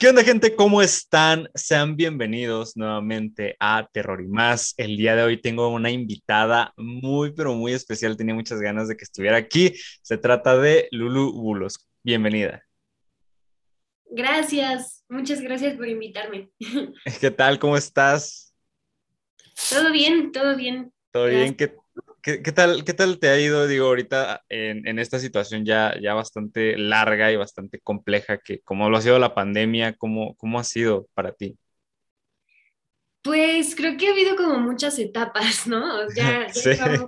[0.00, 0.56] ¿Qué onda, gente?
[0.56, 1.50] ¿Cómo están?
[1.54, 4.72] Sean bienvenidos nuevamente a Terror y más.
[4.78, 8.16] El día de hoy tengo una invitada muy, pero muy especial.
[8.16, 9.74] Tenía muchas ganas de que estuviera aquí.
[10.00, 11.86] Se trata de Lulu Bulos.
[12.02, 12.62] Bienvenida.
[14.10, 16.48] Gracias, muchas gracias por invitarme.
[17.20, 17.58] ¿Qué tal?
[17.58, 18.54] ¿Cómo estás?
[19.68, 20.94] Todo bien, todo bien.
[21.10, 21.54] ¿Todo bien?
[21.54, 21.76] ¿Qué,
[22.22, 26.14] ¿Qué, tal, ¿Qué tal te ha ido, digo, ahorita en, en, esta situación ya, ya
[26.14, 30.64] bastante larga y bastante compleja, que como lo ha sido la pandemia, ¿cómo, cómo ha
[30.64, 31.56] sido para ti?
[33.22, 36.06] Pues creo que ha habido como muchas etapas, ¿no?
[36.16, 37.06] Ya, ya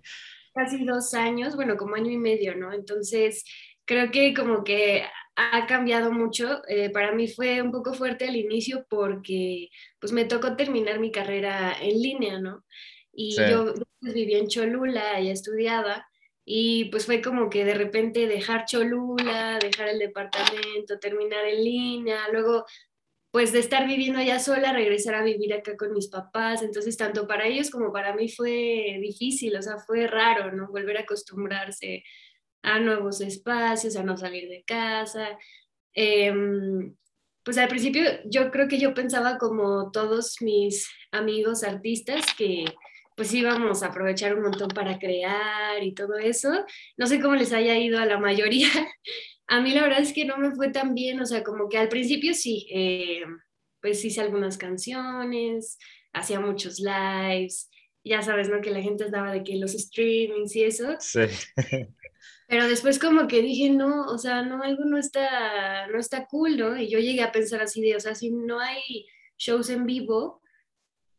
[0.55, 2.73] casi dos años, bueno, como año y medio, ¿no?
[2.73, 3.45] Entonces,
[3.85, 5.05] creo que como que
[5.37, 6.63] ha cambiado mucho.
[6.69, 11.11] Eh, para mí fue un poco fuerte al inicio porque pues me tocó terminar mi
[11.11, 12.65] carrera en línea, ¿no?
[13.13, 16.07] Y yo pues, vivía en Cholula, y estudiaba,
[16.45, 22.29] y pues fue como que de repente dejar Cholula, dejar el departamento, terminar en línea,
[22.33, 22.65] luego
[23.33, 26.63] pues de estar viviendo allá sola, regresar a vivir acá con mis papás.
[26.63, 30.69] Entonces, tanto para ellos como para mí fue difícil, o sea, fue raro, ¿no?
[30.69, 32.05] Volver a acostumbrarse
[32.63, 35.39] a nuevos espacios, a no salir de casa.
[35.95, 36.95] Em,
[37.43, 42.67] pues al principio yo creo que yo pensaba como todos mis amigos artistas que
[43.23, 46.67] pues íbamos a aprovechar un montón para crear y todo eso.
[46.97, 48.67] No sé cómo les haya ido a la mayoría.
[49.47, 51.79] A mí la verdad es que no me fue tan bien, o sea, como que
[51.79, 53.23] al principio sí, eh,
[53.81, 55.79] pues hice algunas canciones,
[56.13, 57.71] hacía muchos lives,
[58.03, 58.61] ya sabes, ¿no?
[58.61, 60.97] Que la gente andaba de que los streamings y eso.
[60.99, 61.21] Sí.
[62.49, 66.57] Pero después como que dije, no, o sea, no, algo no está, no está cool,
[66.57, 66.77] ¿no?
[66.77, 69.07] Y yo llegué a pensar así de, o sea, si no hay
[69.39, 70.42] shows en vivo,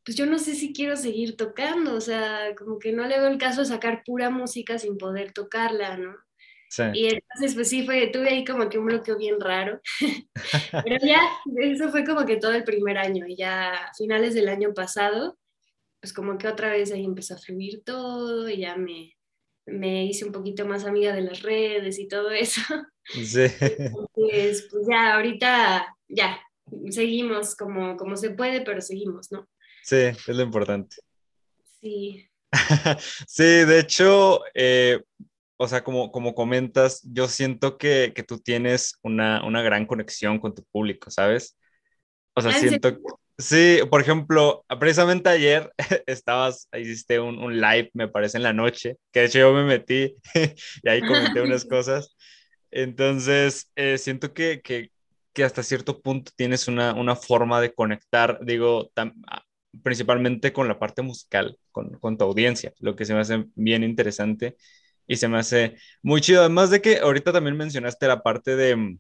[0.06, 3.32] pues yo no sé si quiero seguir tocando, o sea, como que no le doy
[3.32, 6.16] el caso a sacar pura música sin poder tocarla, ¿no?
[6.70, 6.84] Sí.
[6.94, 9.80] Y entonces, pues sí, fue, tuve ahí como que un bloqueo bien raro.
[10.84, 11.22] Pero ya,
[11.58, 13.28] eso fue como que todo el primer año.
[13.28, 15.38] Y ya a finales del año pasado,
[16.02, 19.14] pues como que otra vez ahí empezó a fluir todo y ya me,
[19.68, 22.62] me hice un poquito más amiga de las redes y todo eso.
[23.06, 23.46] Sí.
[23.62, 26.40] Entonces, pues ya, ahorita, ya,
[26.90, 29.48] seguimos como, como se puede, pero seguimos, ¿no?
[29.84, 30.96] Sí, es lo importante.
[31.82, 32.28] Sí.
[33.28, 35.02] sí, de hecho, eh,
[35.58, 40.40] o sea, como, como comentas, yo siento que, que tú tienes una, una, gran conexión
[40.40, 41.58] con tu público, ¿sabes?
[42.34, 42.98] O sea, ah, siento...
[43.38, 45.74] Sí, por ejemplo, precisamente ayer
[46.06, 49.64] estabas, hiciste un, un, live, me parece, en la noche, que de hecho yo me
[49.64, 50.16] metí
[50.84, 52.16] y ahí comenté unas cosas.
[52.70, 54.92] Entonces, eh, siento que, que,
[55.34, 58.92] que, hasta cierto punto tienes una, una forma de conectar, digo,
[59.82, 63.84] principalmente con la parte musical, con, con, tu audiencia, lo que se me hace bien
[63.84, 64.56] interesante
[65.08, 66.42] y se me hace muy chido.
[66.42, 69.00] Además de que ahorita también mencionaste la parte de mm,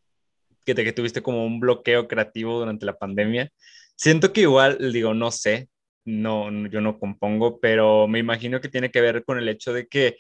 [0.66, 3.51] que, te, tuviste como un bloqueo creativo durante la pandemia.
[3.95, 5.69] Siento que igual, digo, no sé,
[6.06, 9.88] no, yo no compongo, pero me imagino que tiene que ver con el hecho de
[9.88, 10.17] que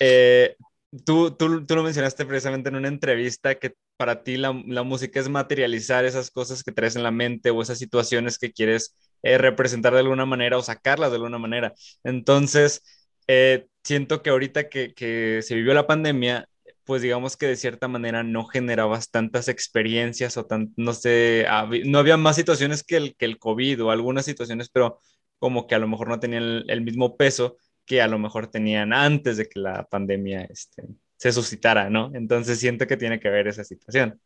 [0.00, 0.56] eh,
[1.04, 5.20] tú, tú, tú, lo mencionaste precisamente en una entrevista que para ti la, la, música
[5.20, 9.38] es materializar esas cosas que traes en la mente o esas situaciones que quieres eh,
[9.38, 11.74] representar de alguna manera o sacarlas de alguna manera.
[12.04, 12.82] Entonces,
[13.26, 16.48] eh, siento que ahorita que, que, se vivió la pandemia,
[16.84, 21.46] pues digamos que de cierta manera no generabas tantas experiencias o tan, no sé,
[21.86, 25.00] no había más situaciones que el, que el COVID o algunas situaciones, pero
[25.38, 28.48] como que a lo mejor no tenían el, el mismo peso que a lo mejor
[28.48, 30.84] tenían antes de que la pandemia este,
[31.16, 32.10] se suscitara, ¿no?
[32.14, 34.20] Entonces siento que tiene que ver esa situación.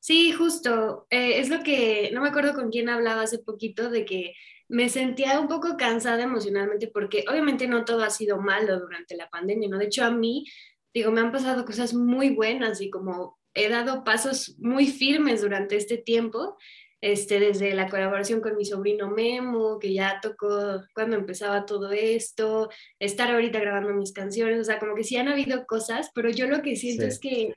[0.00, 1.06] Sí, justo.
[1.10, 4.34] Eh, es lo que, no me acuerdo con quién hablaba hace poquito, de que
[4.68, 9.28] me sentía un poco cansada emocionalmente porque obviamente no todo ha sido malo durante la
[9.28, 9.78] pandemia, ¿no?
[9.78, 10.44] De hecho, a mí,
[10.92, 15.76] digo, me han pasado cosas muy buenas y como he dado pasos muy firmes durante
[15.76, 16.56] este tiempo,
[17.00, 22.68] este, desde la colaboración con mi sobrino Memo, que ya tocó cuando empezaba todo esto,
[22.98, 26.46] estar ahorita grabando mis canciones, o sea, como que sí han habido cosas, pero yo
[26.46, 27.54] lo que siento es que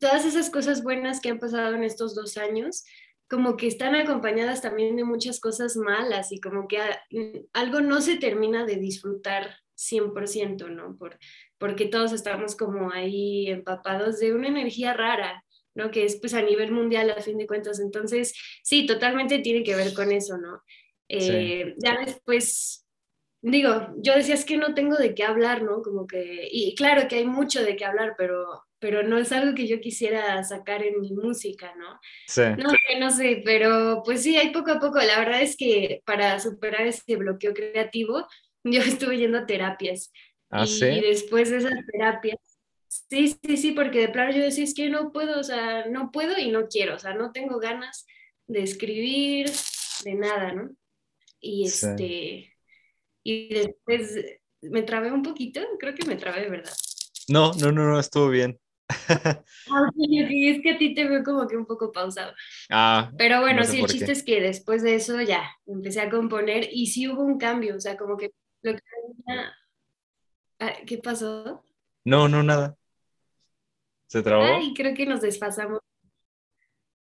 [0.00, 2.84] todas esas cosas buenas que han pasado en estos dos años,
[3.28, 6.78] como que están acompañadas también de muchas cosas malas y como que
[7.10, 10.96] mm, algo no se termina de disfrutar 100%, ¿no?
[10.96, 11.18] Por,
[11.58, 15.44] porque todos estamos como ahí empapados de una energía rara,
[15.74, 15.90] ¿no?
[15.90, 17.78] Que es pues a nivel mundial a fin de cuentas.
[17.78, 20.62] Entonces, sí, totalmente tiene que ver con eso, ¿no?
[21.08, 22.86] Eh, ya después,
[23.42, 25.82] digo, yo decía es que no tengo de qué hablar, ¿no?
[25.82, 29.54] Como que, y claro que hay mucho de qué hablar, pero pero no es algo
[29.54, 32.00] que yo quisiera sacar en mi música, ¿no?
[32.26, 32.42] Sí.
[32.58, 34.98] No sé, no sé, pero pues sí, hay poco a poco.
[34.98, 38.26] La verdad es que para superar ese bloqueo creativo,
[38.64, 40.12] yo estuve yendo a terapias.
[40.50, 42.38] ¿Ah, y, y después de esas terapias,
[42.88, 46.10] sí, sí, sí, porque de plano yo decía, es que no puedo, o sea, no
[46.10, 48.04] puedo y no quiero, o sea, no tengo ganas
[48.48, 49.48] de escribir,
[50.04, 50.70] de nada, ¿no?
[51.40, 52.52] Y este,
[53.22, 54.16] y después
[54.62, 56.74] me trabé un poquito, creo que me trabé, ¿verdad?
[57.28, 58.58] No, no, no, no, estuvo bien.
[59.72, 62.32] Ah, es que a ti te veo como que un poco pausado.
[62.70, 66.68] Ah, Pero bueno, sí, el chiste es que después de eso ya empecé a componer
[66.72, 68.32] y sí hubo un cambio, o sea, como que
[68.62, 68.80] lo que
[70.58, 71.64] ah, ¿Qué pasó?
[72.04, 72.76] No, no, nada.
[74.06, 74.42] ¿Se trabó?
[74.42, 75.80] Ay, creo que nos desfasamos.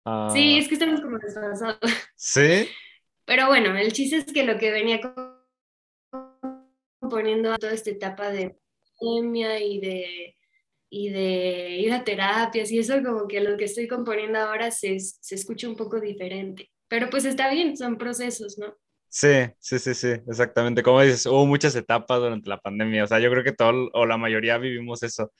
[0.04, 0.28] Ah.
[0.32, 1.78] Sí, es que estamos como desfasados.
[2.14, 2.68] ¿Sí?
[3.24, 5.00] Pero bueno, el chiste es que lo que venía
[7.00, 8.56] componiendo toda esta etapa de
[8.98, 10.36] pandemia y de
[10.90, 14.98] y de ir a terapias y eso como que lo que estoy componiendo ahora se,
[15.00, 16.70] se escucha un poco diferente.
[16.88, 18.74] Pero pues está bien, son procesos, ¿no?
[19.12, 19.28] Sí,
[19.58, 20.82] sí, sí, sí, exactamente.
[20.84, 23.04] Como dices, hubo muchas etapas durante la pandemia.
[23.04, 25.32] O sea, yo creo que todo o la mayoría vivimos eso,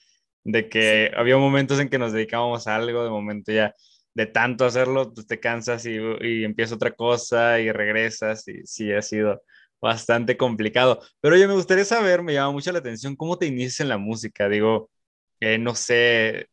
[0.43, 3.73] de que había momentos en que nos dedicábamos a algo, de momento ya
[4.13, 8.91] de tanto hacerlo, pues te cansas y, y empieza otra cosa y regresas y sí,
[8.91, 9.41] ha sido
[9.81, 11.01] bastante complicado.
[11.21, 13.97] Pero yo me gustaría saber, me llama mucho la atención, ¿cómo te inicias en la
[13.97, 14.49] música?
[14.49, 14.89] Digo,
[15.59, 16.49] no sé,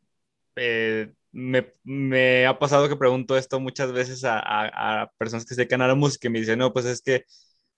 [0.56, 5.88] eh, me, ha pasado que pregunto esto muchas veces a, personas que se dedican a
[5.88, 7.24] la música y me dicen, no, pues es que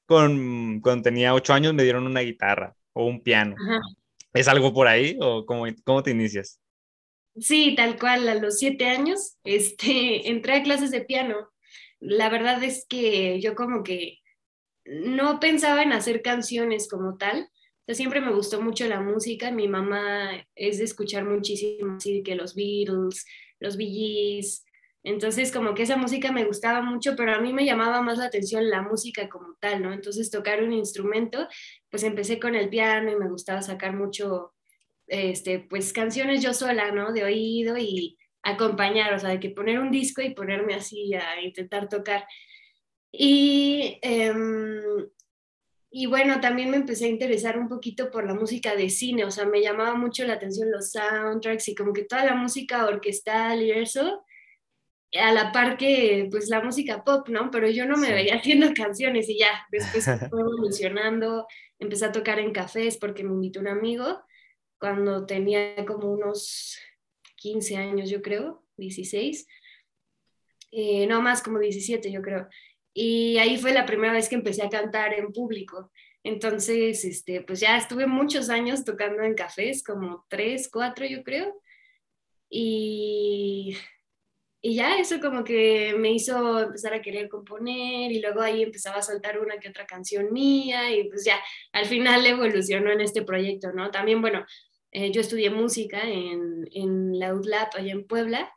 [0.07, 3.57] con, cuando tenía ocho años me dieron una guitarra o un piano.
[4.33, 6.61] ¿Es algo por ahí o cómo, cómo te inicias?
[7.37, 11.51] Sí, tal cual, a los siete años este, entré a clases de piano.
[11.99, 14.19] La verdad es que yo como que
[14.85, 17.49] no pensaba en hacer canciones como tal,
[17.95, 19.51] siempre me gustó mucho la música.
[19.51, 23.25] Mi mamá es de escuchar muchísimo, así que los Beatles,
[23.59, 24.65] los Bee Gees.
[25.03, 28.27] Entonces, como que esa música me gustaba mucho, pero a mí me llamaba más la
[28.27, 29.93] atención la música como tal, ¿no?
[29.93, 31.49] Entonces, tocar un instrumento,
[31.91, 34.53] pues empecé con el piano y me gustaba sacar mucho,
[35.07, 37.13] este, pues canciones yo sola, ¿no?
[37.13, 41.41] De oído y acompañar, o sea, de que poner un disco y ponerme así a
[41.41, 42.27] intentar tocar.
[43.13, 44.83] Y em,
[45.93, 49.31] y bueno, también me empecé a interesar un poquito por la música de cine, o
[49.31, 53.61] sea, me llamaba mucho la atención los soundtracks y como que toda la música orquestal
[53.63, 54.25] y eso,
[55.21, 57.51] a la par que pues la música pop, ¿no?
[57.51, 61.47] Pero yo no me veía haciendo canciones y ya, después fue evolucionando,
[61.81, 64.23] empecé a tocar en cafés porque me invitó un amigo
[64.79, 66.79] cuando tenía como unos
[67.37, 69.47] 15 años, yo creo, 16,
[70.73, 72.49] eh, no más como 17, yo creo.
[72.93, 75.91] Y ahí fue la primera vez que empecé a cantar en público.
[76.23, 81.61] Entonces, este, pues ya estuve muchos años tocando en cafés, como tres, cuatro yo creo.
[82.51, 83.77] Y,
[84.63, 88.99] y ya eso como que me hizo empezar a querer componer y luego ahí empezaba
[88.99, 91.41] a soltar una que otra canción mía y pues ya
[91.73, 93.91] al final evolucionó en este proyecto, ¿no?
[93.91, 94.45] También, bueno,
[94.93, 98.53] eh, yo estudié música en, en la UDLAP allá en Puebla,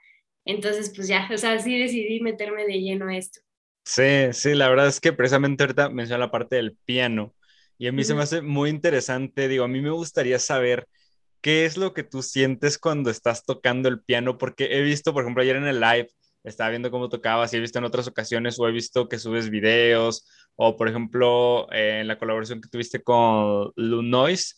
[0.45, 3.39] entonces pues ya, o sea, sí decidí meterme de lleno a esto.
[3.85, 7.35] Sí, sí, la verdad es que precisamente ahorita menciona la parte del piano
[7.77, 10.87] y a mí se me hace muy interesante, digo, a mí me gustaría saber
[11.41, 15.23] qué es lo que tú sientes cuando estás tocando el piano, porque he visto, por
[15.23, 16.09] ejemplo, ayer en el live,
[16.43, 19.49] estaba viendo cómo tocabas y he visto en otras ocasiones o he visto que subes
[19.49, 24.55] videos o, por ejemplo, eh, en la colaboración que tuviste con Lunoise,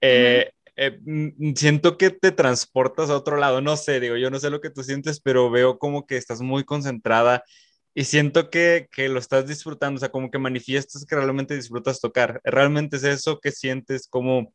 [0.00, 4.38] eh, eh, mm, siento que te transportas a otro lado, no sé, digo, yo no
[4.38, 7.44] sé lo que tú sientes, pero veo como que estás muy concentrada
[7.94, 12.00] y siento que, que, lo estás disfrutando, o sea, como que manifiestas que realmente disfrutas
[12.00, 12.40] tocar.
[12.44, 14.06] ¿Realmente es eso que sientes?
[14.08, 14.52] ¿Cómo,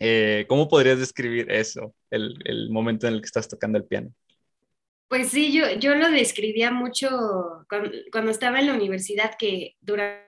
[0.00, 4.12] eh, ¿cómo podrías describir eso, el, el, momento en el que estás tocando el piano?
[5.08, 7.08] Pues sí, yo, yo lo describía mucho
[7.68, 10.24] cuando, estaba en la universidad, que durante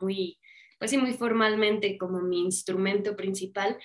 [0.00, 0.38] muy,
[0.78, 3.78] pues sí, muy formalmente como mi instrumento principal.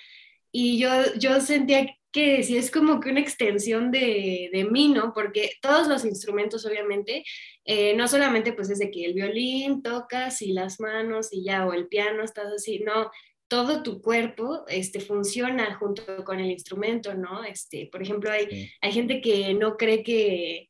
[0.52, 5.14] Y yo, yo sentía que si es como que una extensión de, de mí, ¿no?
[5.14, 7.24] Porque todos los instrumentos, obviamente,
[7.64, 11.66] eh, no solamente pues es de que el violín tocas y las manos y ya,
[11.66, 13.10] o el piano estás así, no,
[13.48, 17.44] todo tu cuerpo este, funciona junto con el instrumento, ¿no?
[17.44, 20.68] Este, por ejemplo, hay, hay gente que no cree que,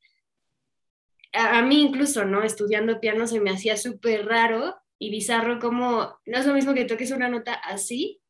[1.33, 2.45] a, a, mí incluso, ¿no?
[2.45, 6.85] Estudiando piano se me hacía súper raro y bizarro como, no es lo mismo que
[6.85, 8.21] toques una nota así,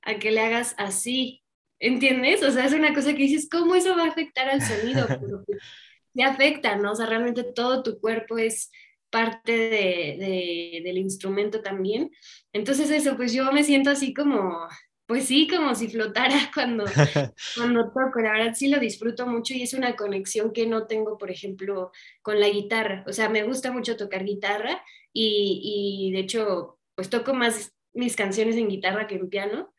[0.00, 1.43] a que le hagas así,
[1.78, 2.42] ¿entiendes?
[2.42, 5.06] O sea, es una cosa que dices, ¿cómo eso va a afectar al sonido?
[5.20, 5.44] Pero
[6.22, 6.92] afecta, ¿no?
[6.92, 8.70] O sea, realmente todo tu cuerpo es
[9.10, 12.10] parte de, del instrumento también.
[12.52, 14.68] Entonces eso, pues yo me siento así como,
[15.06, 16.84] pues sí, como si flotara cuando,
[17.56, 18.20] cuando toco.
[18.20, 21.90] La verdad sí lo disfruto mucho y es una conexión que no tengo, por ejemplo,
[22.22, 23.04] con la guitarra.
[23.06, 28.16] O sea, me gusta mucho tocar guitarra y, y de hecho, pues toco más mis
[28.16, 29.73] canciones en guitarra que en piano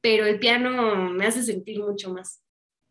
[0.00, 2.42] pero el piano me hace sentir mucho más.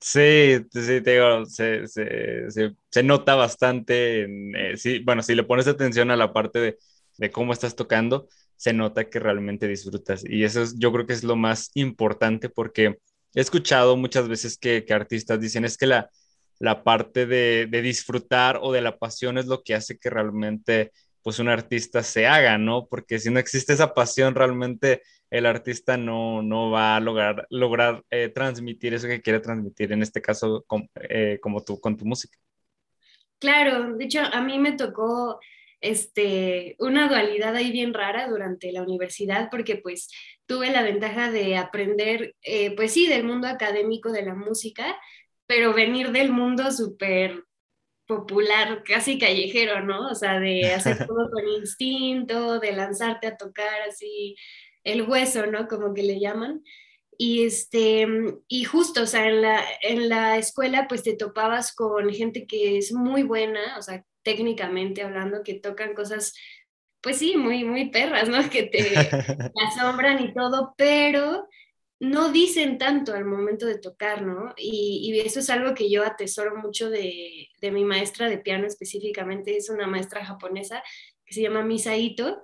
[0.02, 2.48] Sí, sí, te digo, se, se,
[2.90, 4.24] se, nota bastante.
[4.24, 6.78] Eh, sí, bueno, si le pones atención a la parte de,
[7.18, 10.24] de, cómo estás tocando, se nota que realmente disfrutas.
[10.26, 12.98] Y eso es, yo creo que es lo más importante porque
[13.36, 16.10] he escuchado muchas veces que, que artistas dicen es que la,
[16.60, 20.92] la parte de, de, disfrutar o de la pasión es lo que hace que realmente
[21.22, 22.88] pues un artista se haga, ¿no?
[22.88, 28.04] Porque si no existe esa pasión, realmente el artista no, no va a lograr, lograr
[28.10, 32.38] eh, transmitir eso que quiere transmitir, en este caso eh, como tú con tu música.
[33.40, 35.40] Claro, de hecho a mí me tocó
[35.82, 40.10] este, una dualidad ahí bien rara durante la universidad porque pues
[40.46, 45.00] tuve la ventaja de aprender, eh, pues sí, del mundo académico de la música,
[45.46, 47.44] pero venir del mundo súper
[48.06, 50.10] popular, casi callejero, ¿no?
[50.10, 54.36] O sea, de hacer todo con instinto, de lanzarte a tocar así
[54.84, 55.68] el hueso, ¿no?
[55.68, 56.64] Como que le llaman.
[57.18, 58.08] Y, este,
[58.48, 62.78] y justo, o sea, en la, en la escuela pues te topabas con gente que
[62.78, 66.34] es muy buena, o sea, técnicamente hablando, que tocan cosas,
[67.02, 68.50] pues sí, muy, muy perras, ¿no?
[68.50, 68.80] Que te
[69.68, 71.48] asombran y todo, pero
[72.00, 74.54] no dicen tanto al momento de tocar, ¿no?
[74.56, 78.66] Y, y, eso es algo que yo atesoro mucho de, de, mi maestra de piano
[78.66, 80.82] específicamente, es una maestra japonesa
[81.26, 82.42] que se llama Misaito,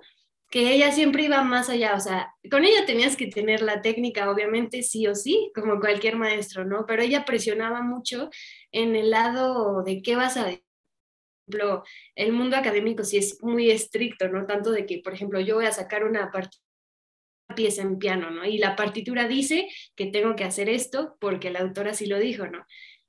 [0.50, 4.30] que ella siempre iba más allá, o sea, con ella tenías que tener la técnica,
[4.30, 6.84] obviamente, sí o sí, como cualquier maestro, ¿no?
[6.86, 8.30] Pero ella presionaba mucho
[8.70, 10.62] en el lado de qué vas a decir.
[11.46, 11.84] Por ejemplo,
[12.16, 14.46] el mundo académico sí es muy estricto, ¿no?
[14.46, 16.30] Tanto de que, por ejemplo, yo voy a sacar una
[17.54, 18.44] pieza en piano, ¿no?
[18.44, 22.46] Y la partitura dice que tengo que hacer esto porque la autora sí lo dijo,
[22.46, 22.64] ¿no?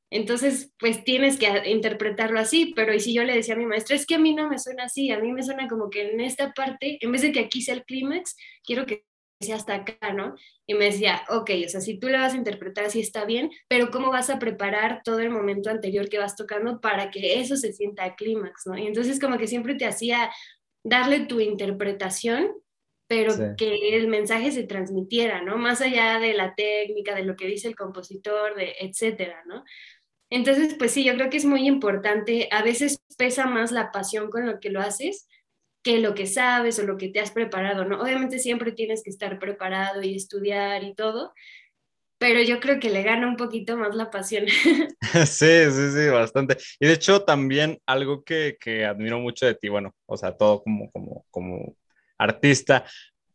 [0.10, 3.96] Entonces, pues tienes que interpretarlo así, pero y si yo le decía a mi maestra,
[3.96, 6.22] es que a mí no me suena así, a mí me suena como que en
[6.22, 9.06] esta parte, en vez de que aquí sea el clímax, quiero que
[9.42, 10.36] sea hasta acá, ¿no?
[10.66, 13.52] Y me decía, ok, o sea, si tú le vas a interpretar así está bien,
[13.68, 17.56] pero ¿cómo vas a preparar todo el momento anterior que vas tocando para que eso
[17.58, 18.78] se sienta clímax, ¿no?
[18.78, 20.32] Y entonces como que siempre te hacía
[20.84, 22.52] darle tu interpretación
[23.08, 25.58] pero que el mensaje se transmitiera, ¿no?
[25.58, 29.64] Más allá de la técnica, de lo que dice el compositor, de etcétera, ¿no?
[30.29, 34.29] Entonces, pues sí, yo creo que es muy importante, a veces pesa más la pasión
[34.29, 35.27] con lo que lo haces
[35.88, 38.01] que lo que sabes o lo que te has preparado, ¿no?
[38.01, 41.34] Obviamente siempre tienes que estar preparado y estudiar y todo,
[42.17, 44.46] pero yo creo que le gana un poquito más la pasión.
[45.25, 46.57] Sí, sí, sí, bastante.
[46.79, 50.62] Y de hecho también algo que, que admiro mucho de ti, bueno, o sea, todo
[50.62, 51.77] como, como, como
[52.17, 52.84] artista,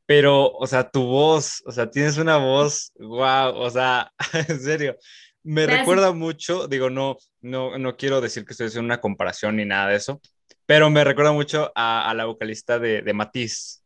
[0.05, 4.13] pero, o sea, tu voz, o sea, tienes una voz, wow, o sea,
[4.49, 4.97] en serio,
[5.45, 9.65] me recuerda mucho, digo, no, no, no quiero decir que estoy haciendo una comparación ni
[9.65, 10.21] nada de eso,
[10.67, 13.83] pero me recuerda mucho a, a la vocalista de, de Matiz.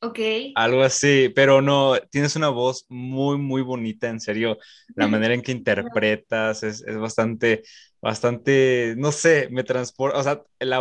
[0.00, 0.18] Ok.
[0.54, 4.58] Algo así, pero no, tienes una voz muy, muy bonita, en serio.
[4.94, 7.64] La manera en que interpretas es, es bastante,
[8.00, 10.78] bastante, no sé, me transporta, o sea, la,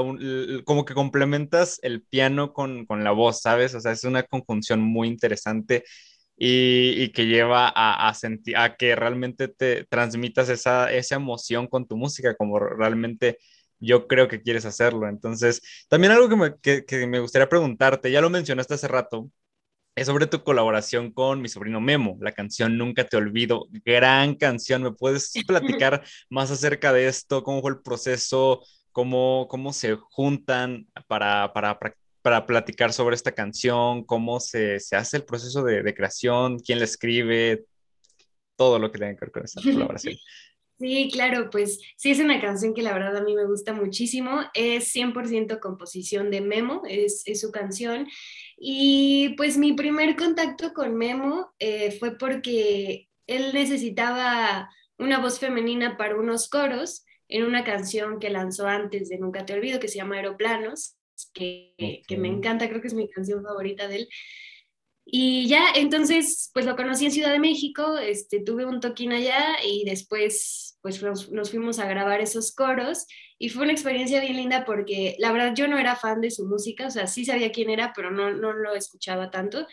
[0.66, 3.74] como que complementas el piano con, con, la voz, ¿sabes?
[3.74, 5.84] O sea, es una conjunción muy interesante
[6.38, 11.68] y, y que lleva a, a, sentir, a que realmente te transmitas esa, esa emoción
[11.68, 13.40] con tu música, como realmente
[13.80, 15.08] yo creo que quieres hacerlo.
[15.10, 19.30] Entonces, también algo que me, que, que me gustaría preguntarte, ya lo mencionaste hace rato,
[19.96, 24.84] es sobre tu colaboración con mi sobrino Memo, la canción Nunca te olvido, gran canción.
[24.84, 27.44] ¿Me puedes platicar más acerca de esto?
[27.44, 28.64] ¿Cómo fue el proceso?
[28.92, 31.80] ¿Cómo, cómo se juntan para, para,
[32.28, 34.04] para platicar sobre esta canción?
[34.04, 36.60] ¿Cómo se, se hace el proceso de, de, creación?
[36.60, 37.64] ¿Quién la escribe?
[38.58, 40.16] Todo lo que tenga que ver con esta colaboración.
[40.80, 44.42] Sí, claro, pues sí es una canción que la verdad a mí me gusta muchísimo.
[44.54, 48.08] Es 100% composición de Memo, es, su canción.
[48.58, 54.70] Y pues mi primer contacto con Memo eh, fue porque él necesitaba
[55.00, 59.54] una voz femenina para unos coros en una canción que lanzó antes de Nunca Te
[59.54, 60.97] Olvido, que se llama Aeroplanos,
[61.34, 62.02] que, okay.
[62.08, 64.10] que me encanta, creo que es mi canción favorita de él.
[65.10, 69.56] Y ya, entonces, pues lo conocí en Ciudad de México, este, tuve un toquín allá
[69.66, 73.06] y después, pues nos, nos, fuimos a grabar esos coros
[73.40, 76.46] y fue una experiencia bien linda porque la verdad yo no era fan de su
[76.46, 79.66] música, o sea, sí sabía quién era, pero no, no lo escuchaba tanto.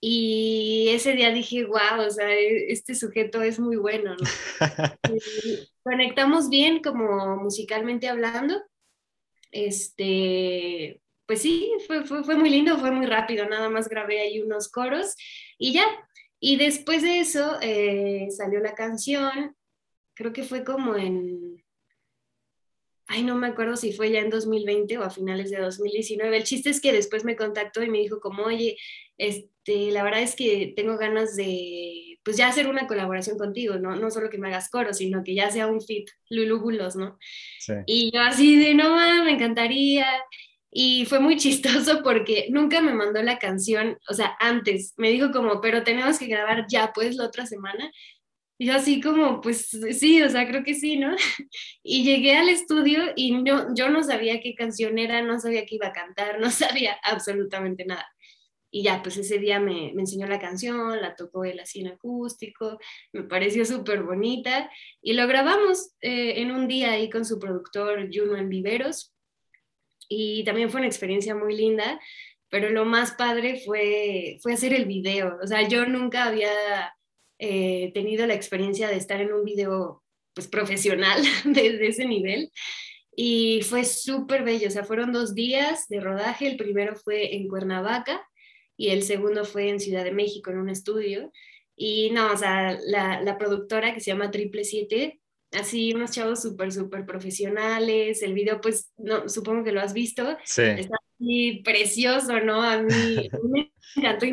[0.00, 4.24] Y ese día dije, wow, o sea, e, este sujeto es muy bueno, ¿no?
[5.82, 8.62] conectamos bien como musicalmente hablando.
[9.54, 14.68] Este, pues sí, fue, fue, muy lindo, fue muy rápido, nada más grabé ahí unos
[14.68, 15.14] coros
[15.58, 15.86] y ya.
[16.40, 19.56] Y después de eso eh, salió la canción,
[20.14, 21.64] creo que fue como en,
[23.06, 26.36] ay, no me acuerdo si fue ya en 2020 o a finales de 2019.
[26.36, 28.76] El chiste es que después me contactó y me dijo como, oye,
[29.18, 33.94] este, la verdad es que tengo ganas de pues ya hacer una colaboración contigo, ¿no?
[33.96, 37.18] No solo que me hagas coro, sino que ya sea un fit Lulúbulos, ¿no?
[37.60, 37.74] Sí.
[37.86, 40.06] Y yo así de, no, me encantaría.
[40.70, 45.30] Y fue muy chistoso porque nunca me mandó la canción, o sea, antes, me dijo
[45.30, 47.90] como, pero tenemos que grabar ya, pues, la otra semana.
[48.56, 51.14] Y yo así como, pues sí, o sea, creo que sí, ¿no?
[51.82, 55.74] Y llegué al estudio y no, yo no sabía qué canción era, no sabía qué
[55.76, 58.06] iba a cantar, no sabía absolutamente nada.
[58.76, 61.86] Y ya, pues ese día me, me enseñó la canción, la tocó él así en
[61.86, 62.76] acústico,
[63.12, 64.68] me pareció súper bonita
[65.00, 69.14] y lo grabamos eh, en un día ahí con su productor Juno en Viveros.
[70.08, 72.00] Y también fue una experiencia muy linda,
[72.48, 75.38] pero lo más padre fue, fue hacer el video.
[75.40, 76.50] O sea, yo nunca había
[77.38, 80.02] eh, tenido la experiencia de estar en un video
[80.34, 82.50] pues, profesional de, de ese nivel.
[83.14, 86.48] Y fue súper bello, o sea, fueron dos días de rodaje.
[86.48, 88.20] El primero fue en Cuernavaca
[88.76, 91.32] y el segundo fue en Ciudad de México, en un estudio.
[91.76, 95.20] Y no, o sea, la, la productora que se llama Triple Siete,
[95.52, 98.22] así unos chavos súper, súper profesionales.
[98.22, 100.36] El video, pues, no, supongo que lo has visto.
[100.44, 100.62] Sí.
[100.62, 102.62] Está así precioso, ¿no?
[102.62, 104.32] A mí me encantó y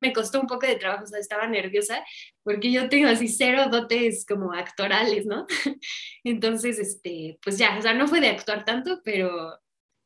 [0.00, 2.04] me costó un poco de trabajo, o sea, estaba nerviosa
[2.42, 5.46] porque yo tengo así cero dotes como actorales, ¿no?
[6.24, 9.58] Entonces, este, pues ya, o sea, no fue de actuar tanto, pero,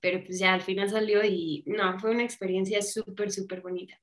[0.03, 3.99] pero pues ya al final salió y no, fue una experiencia súper, súper bonita.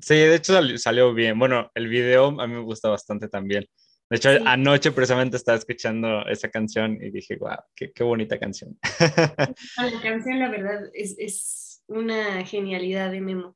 [0.00, 1.38] Sí, de hecho salió, bien.
[1.38, 3.66] Bueno, el video a mí me gusta bastante también.
[4.08, 8.78] De hecho, anoche precisamente estaba escuchando esa canción y dije, wow, qué, qué bonita canción.
[9.76, 13.54] La canción, la verdad, es, es una genialidad de Memo.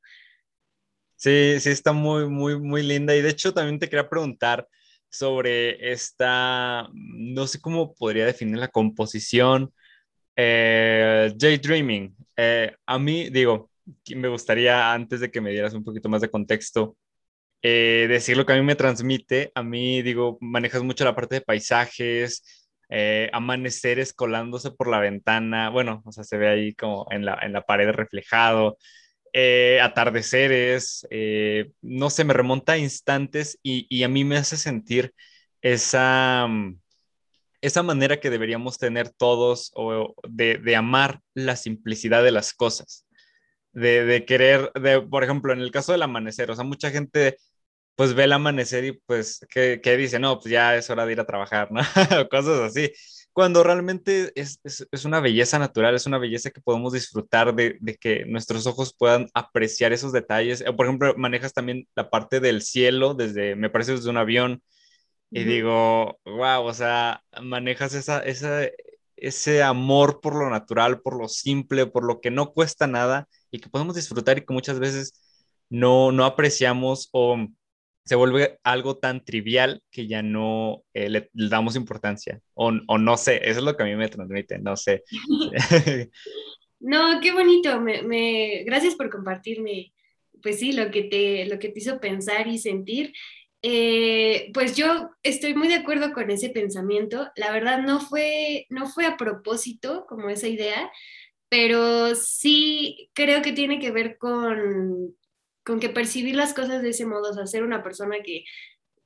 [1.17, 3.17] Sí, sí, está muy, muy, muy linda.
[3.17, 4.69] Y de hecho, también te quería preguntar
[5.09, 9.73] sobre esta, no sé cómo podría definir la composición
[10.37, 12.15] eh, Daydreaming.
[12.37, 13.71] Eh, a mí, digo,
[14.17, 16.97] me gustaría, antes de que me dieras un poquito más de contexto,
[17.62, 19.53] eh, decir lo que a mí me transmite.
[19.55, 22.45] A mí, digo, manejas mucho la parte de paisajes,
[22.91, 25.71] eh, amaneceres colándose por la ventana.
[25.71, 28.78] Bueno, o sea, se ve ahí como en la, en la pared reflejado.
[29.83, 31.06] atardeceres,
[31.83, 35.15] no sé, me remonta a instantes y, y, a mí me hace sentir
[35.63, 36.81] esa, mm,
[37.63, 43.07] esa manera que deberíamos tener todos o de, amar la simplicidad de las cosas,
[43.73, 47.39] de, querer, de, por ejemplo, en el caso del amanecer, o sea, mucha gente
[47.95, 50.19] pues ve el amanecer y pues, ¿qué, dice?
[50.19, 51.83] No, pues ya es hora de ir a trabajar, ¿no?
[52.31, 52.91] Cosas así.
[53.33, 54.61] Cuando realmente es,
[55.05, 59.29] una belleza natural, es una belleza que podemos disfrutar de, de, que nuestros ojos puedan
[59.35, 60.65] apreciar esos detalles.
[60.77, 64.63] Por ejemplo, manejas también la parte del cielo, desde, me parece, desde un avión,
[65.34, 68.68] y digo, wow, o sea, manejas esa, esa,
[69.16, 73.58] ese amor por lo natural, por lo simple, por lo que no cuesta nada y
[73.58, 75.14] que podemos disfrutar y que muchas veces
[75.71, 77.38] no, no apreciamos o
[78.04, 82.40] se vuelve algo tan trivial que ya no eh, le, damos importancia.
[82.52, 85.02] O, o, no sé, eso es lo que a mí me transmite, no sé.
[86.80, 89.95] no, qué bonito, me, me, gracias por compartirme,
[90.42, 93.14] pues sí, lo que, te, lo que te hizo pensar y sentir.
[93.63, 97.31] Eh, pues yo estoy muy de acuerdo con ese pensamiento.
[97.37, 100.91] La verdad no fue, no fue a propósito como esa idea,
[101.49, 105.17] pero sí creo que tiene que ver con,
[105.65, 108.45] con que percibir las cosas de ese modo, o sea, ser una persona que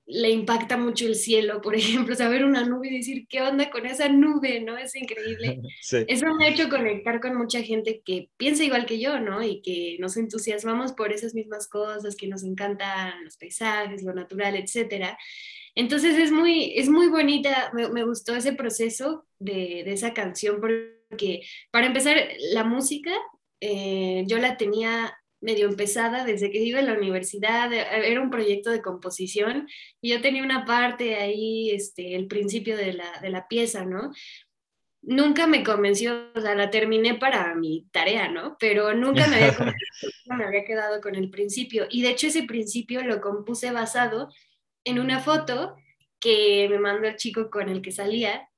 [0.07, 3.87] le impacta mucho el cielo, por ejemplo, saber una nube y decir, ¿qué onda con
[3.87, 4.61] esa nube?
[4.61, 4.79] ¿No?
[4.79, 5.61] Es increíble.
[5.91, 9.43] Eso me ha hecho conectar con mucha gente que piensa igual que yo, ¿no?
[9.43, 14.55] Y que nos entusiasmamos por esas mismas cosas, que nos encantan los paisajes, lo natural,
[14.55, 15.17] etc.
[15.75, 21.43] Entonces es muy, es muy bonita, me, gustó ese proceso de, de, esa canción porque
[21.71, 22.17] para empezar,
[22.53, 23.13] la música
[23.61, 28.31] eh, yo la tenía medio empezada desde que iba a la universidad, eh, era un
[28.31, 29.69] proyecto de composición
[30.01, 34.11] y yo tenía una parte ahí, este, el principio de la, de la pieza, ¿no?
[35.03, 38.57] Nunca me convenció, o sea, la terminé para mi tarea, ¿no?
[38.59, 39.57] Pero nunca me había,
[40.37, 41.87] me había quedado con el principio.
[41.91, 44.29] Y de hecho ese principio lo compuse basado
[44.83, 45.77] en una foto
[46.19, 48.49] que me mandó el chico con el que salía.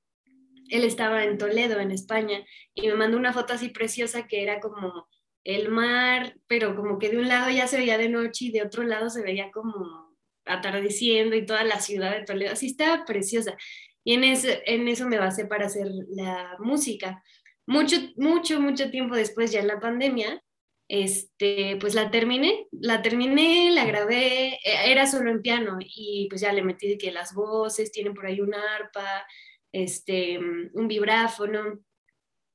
[0.69, 4.59] Él estaba en Toledo, en España, y me mandó una foto así preciosa que era
[4.59, 5.07] como
[5.43, 8.63] el mar, pero como que de un lado ya se veía de noche y de
[8.63, 10.09] otro lado se veía como
[10.45, 13.55] atardeciendo y toda la ciudad de Toledo, así estaba preciosa.
[14.03, 17.23] Y en eso, en eso me basé para hacer la música.
[17.67, 20.41] Mucho, mucho, mucho tiempo después, ya en la pandemia,
[20.87, 26.41] este, pues la terminé, la terminé, la grabé, e, era solo en piano y pues
[26.41, 29.25] ya le metí que las voces, tienen por ahí una arpa,
[29.71, 31.79] este, un vibráfono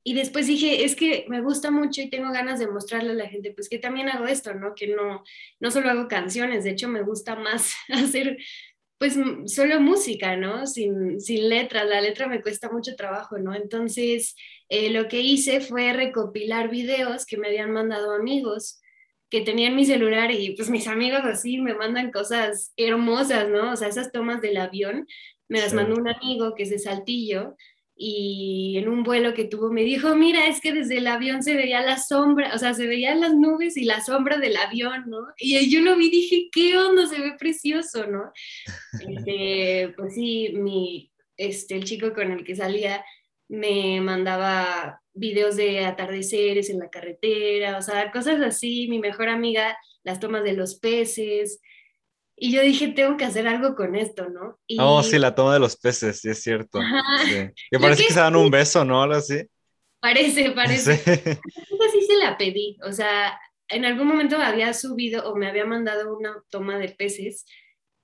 [0.07, 3.29] y después dije, es que me gusta mucho y tengo ganas de mostrarle a la
[3.29, 4.75] gente, pues que también hago esto, ¿no?
[4.75, 5.25] Que no,
[5.61, 8.37] no solo hago canciones, de hecho me gusta más hacer
[8.99, 10.67] pues solo música, ¿no?
[10.67, 13.55] Sin, sin letra, la letra me cuesta mucho trabajo, ¿no?
[13.55, 14.37] Entonces,
[14.69, 18.81] eh, lo que hice fue recopilar videos que me habían mandado amigos
[19.31, 23.73] que tenían mi celular y pues mis amigos así me mandan cosas hermosas, ¿no?
[23.73, 25.07] O sea, esas tomas del avión
[25.49, 27.57] me las mandó un amigo que es de Saltillo
[27.97, 31.55] y en un vuelo que tuvo me dijo, mira, es que desde el avión se
[31.55, 35.19] veía la sombra, o sea, se veían las nubes y la sombra del avión, ¿no?
[35.39, 37.07] Y yo lo vi y dije, ¿qué onda?
[37.07, 38.33] Se ve precioso, ¿no?
[39.09, 43.05] Este, pues sí, mi, este, el chico con el que salía
[43.49, 49.77] me mandaba videos de atardeceres en la carretera, o sea, cosas así, mi mejor amiga,
[50.03, 51.61] las tomas de los peces,
[52.37, 54.59] y yo dije, tengo que hacer algo con esto, ¿no?
[54.66, 54.79] Y...
[54.81, 56.81] Oh, sí, la toma de los peces, sí es cierto.
[57.27, 57.51] Sí.
[57.70, 59.03] Que parece que, se dan un beso, ¿no?
[59.03, 59.42] Algo así.
[60.01, 60.97] Parece, parece.
[60.97, 61.11] Sí.
[61.11, 62.77] Así se la pedí.
[62.83, 67.47] O sea, en algún momento había subido o me había mandado una toma de peces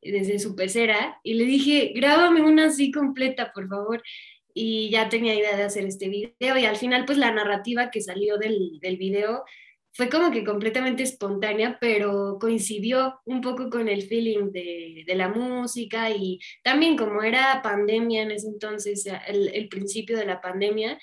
[0.01, 4.03] desde su pecera y le dije, grábame una así completa, por favor.
[4.55, 8.01] Y ya tenía idea de hacer este video y al final pues la narrativa que
[8.01, 9.45] salió del, del video
[9.93, 15.29] fue como que completamente espontánea, pero coincidió un poco con el feeling de, de, la
[15.29, 20.99] música y también como era pandemia en ese entonces, el, el, principio de la pandemia,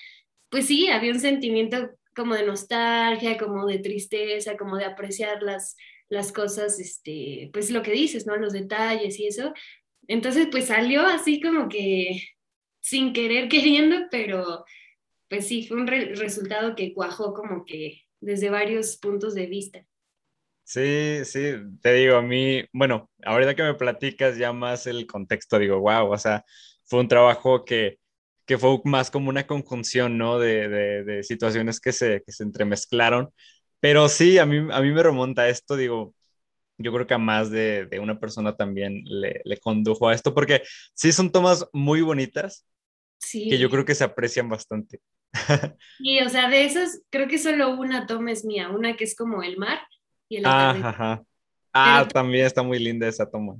[0.48, 5.76] pues sí, había un sentimiento como de nostalgia, como de tristeza, como de apreciar las,
[6.08, 8.36] las cosas, este, pues lo que dices, ¿no?
[8.36, 9.52] Los detalles y eso.
[10.08, 12.22] Entonces, pues salió así como que
[12.80, 14.64] sin querer queriendo, pero
[15.28, 19.86] pues sí, fue un re resultado que cuajó como que desde varios puntos de vista.
[20.64, 25.58] Sí, sí, te digo, a mí, bueno, ahorita que me platicas ya más el contexto,
[25.58, 26.44] digo, wow, o sea,
[26.84, 27.98] fue un trabajo que,
[28.44, 30.38] que fue más como una conjunción, ¿no?
[30.38, 33.30] De, de, de situaciones que se, que se entremezclaron.
[33.80, 36.14] Pero sí, a mí, a mí me remonta esto, digo,
[36.78, 40.34] yo creo que a más de, de una persona también le, le, condujo a esto,
[40.34, 40.62] porque
[40.94, 42.66] sí son tomas muy bonitas,
[43.18, 43.48] sí.
[43.48, 45.00] que yo creo que se aprecian bastante.
[46.00, 49.16] Y, o sea, de esas, creo que solo una toma es mía, una que es
[49.16, 49.80] como el mar
[50.28, 51.24] y el ah, ajá.
[51.72, 53.56] Ah, Pero, también está muy linda esa toma.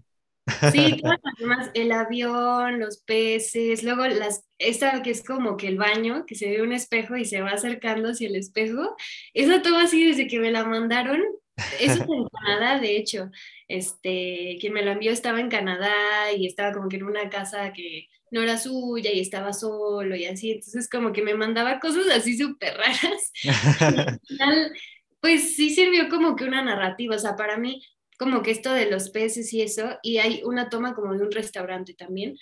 [0.72, 5.68] Sí, todas las demás, el avión, los peces, luego las, esta que es como que
[5.68, 8.96] el baño, que se ve un espejo y se va acercando hacia el espejo,
[9.35, 11.20] esa toma así desde que me la mandaron,
[11.81, 13.31] eso es en Canadá, de hecho,
[13.66, 15.92] este, quien me lo envió estaba en Canadá
[16.37, 20.27] y estaba como que en una casa que no era suya y estaba solo y
[20.27, 23.33] así, entonces como que me mandaba cosas así súper raras.
[23.81, 24.73] al final,
[25.21, 27.83] pues sí sirvió como que una narrativa, o sea, para mí
[28.19, 31.31] como que esto de los peces y eso, y hay una toma como de un
[31.31, 32.37] restaurante también,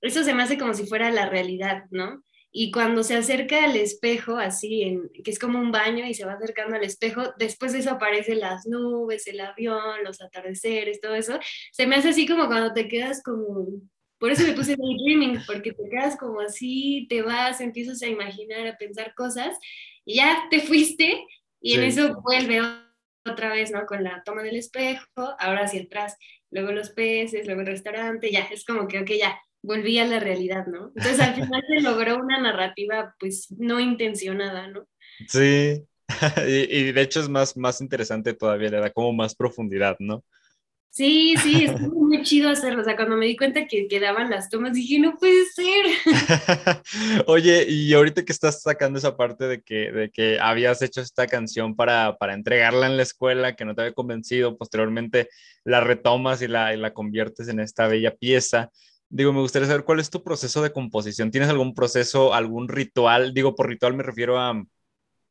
[0.00, 2.24] eso se me hace como si fuera la realidad, ¿no?
[2.52, 6.24] Y cuando se acerca al espejo, así, en, que es como un baño y se
[6.24, 11.14] va acercando al espejo, después de eso aparecen las nubes, el avión, los atardeceres, todo
[11.14, 11.38] eso.
[11.70, 13.68] Se me hace así como cuando te quedas como
[14.20, 18.66] por eso me puse daydreaming, porque te quedas como así, te vas, empiezas a imaginar,
[18.66, 19.58] a pensar cosas,
[20.04, 21.24] y ya te fuiste,
[21.60, 21.78] y sí.
[21.78, 22.60] en eso vuelve
[23.24, 23.86] otra vez, ¿no?
[23.86, 25.06] Con la toma del espejo,
[25.38, 26.18] ahora hacia atrás,
[26.50, 30.20] luego los peces, luego el restaurante, ya, es como que, ok, ya, volví a la
[30.20, 30.92] realidad, ¿no?
[30.94, 34.86] Entonces al final se logró una narrativa, pues, no intencionada, ¿no?
[35.28, 35.82] Sí,
[36.46, 40.24] y, y, de hecho es más, más interesante todavía, le da como más profundidad, ¿no?
[40.92, 42.82] Sí, sí, estuvo muy chido hacerlo.
[42.82, 45.86] O sea, cuando me di cuenta que quedaban las tomas, dije, no puede ser.
[47.26, 51.28] Oye, y ahorita que estás sacando esa parte de que, de que habías hecho esta
[51.28, 55.28] canción para, para entregarla en la escuela, que no te había convencido, posteriormente
[55.64, 58.70] la retomas y la, y la conviertes en esta bella pieza.
[59.08, 61.30] Digo, me gustaría saber cuál es tu proceso de composición.
[61.30, 63.32] ¿Tienes algún proceso, algún ritual?
[63.32, 64.60] Digo, por ritual me refiero a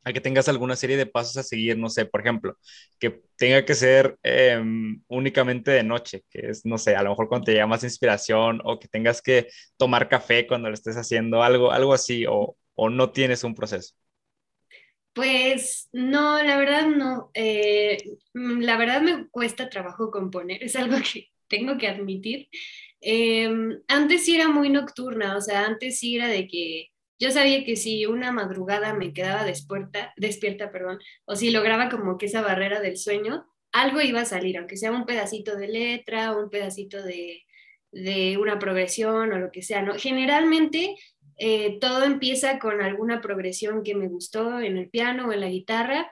[0.03, 2.57] a que tengas alguna serie de pasos a seguir, no sé, por ejemplo,
[2.99, 4.61] que tenga que ser eh,
[5.07, 8.61] únicamente de noche, que es, no sé, a lo mejor cuando te llega más inspiración
[8.63, 12.89] o que tengas que tomar café cuando lo estés haciendo, algo, algo así, o, o
[12.89, 13.93] no tienes un proceso.
[15.13, 17.31] Pues no, la verdad no.
[17.33, 17.97] Eh,
[18.33, 22.47] la verdad me cuesta trabajo componer, es algo que tengo que admitir.
[23.01, 23.49] Eh,
[23.87, 26.87] antes sí era muy nocturna, o sea, antes sí era de que
[27.19, 32.17] yo sabía que si una madrugada me quedaba despierta, despierta perdón, o si lograba como
[32.17, 36.35] que esa barrera del sueño, algo iba a salir, aunque sea un pedacito de letra,
[36.35, 37.43] un pedacito de,
[37.91, 39.95] de una progresión o lo que sea, ¿no?
[39.95, 40.95] Generalmente
[41.37, 45.49] eh, todo empieza con alguna progresión que me gustó en el piano o en la
[45.49, 46.11] guitarra,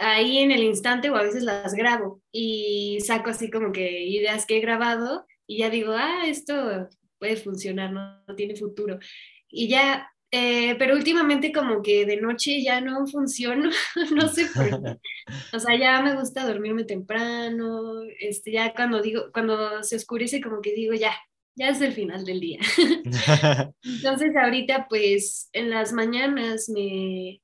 [0.00, 4.46] ahí en el instante o a veces las grabo y saco así como que ideas
[4.46, 8.98] que he grabado y ya digo, ah, esto puede funcionar, no, no tiene futuro.
[9.48, 13.70] Y ya eh, pero últimamente como que de noche ya no funciono,
[14.16, 14.98] no sé por qué.
[15.52, 20.60] O sea, ya me gusta dormirme temprano, este, ya cuando digo, cuando se oscurece como
[20.60, 21.14] que digo, ya,
[21.54, 22.58] ya es el final del día.
[23.84, 27.40] Entonces ahorita pues en las mañanas me,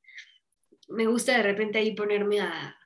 [0.88, 2.76] me gusta de repente ahí ponerme a,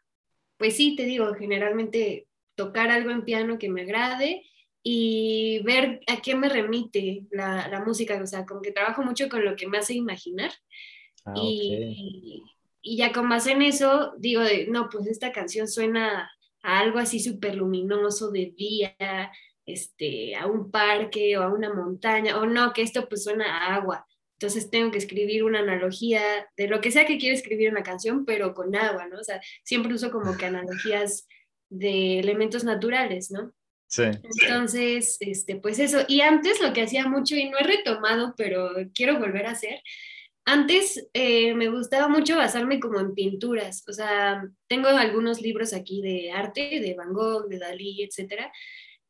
[0.58, 4.42] pues sí, te digo, generalmente tocar algo en piano que me agrade
[4.86, 9.30] y ver a qué me remite la, la música, o sea, como que trabajo mucho
[9.30, 10.52] con lo que me hace imaginar.
[11.24, 12.44] Ah, y,
[12.82, 16.30] y, ya con base en eso, digo, no, pues esta canción suena
[16.62, 19.32] a algo así súper luminoso de día,
[19.64, 23.76] este, a un parque o a una montaña, o no, que esto pues suena a
[23.76, 24.06] agua.
[24.34, 26.20] Entonces tengo que escribir una analogía
[26.58, 29.18] de lo que sea que quiero escribir en la canción, pero con agua, ¿no?
[29.18, 31.26] O sea, siempre uso como que analogías
[31.70, 33.54] de elementos naturales, ¿no?
[34.02, 35.98] Entonces, este, pues eso.
[36.08, 39.80] Y antes lo que hacía mucho, y no he retomado, pero quiero volver a hacer,
[40.44, 43.84] antes eh, me gustaba mucho basarme como en pinturas.
[43.88, 48.52] O sea, tengo algunos libros aquí de arte, de Van Gogh, de Dalí, etcétera.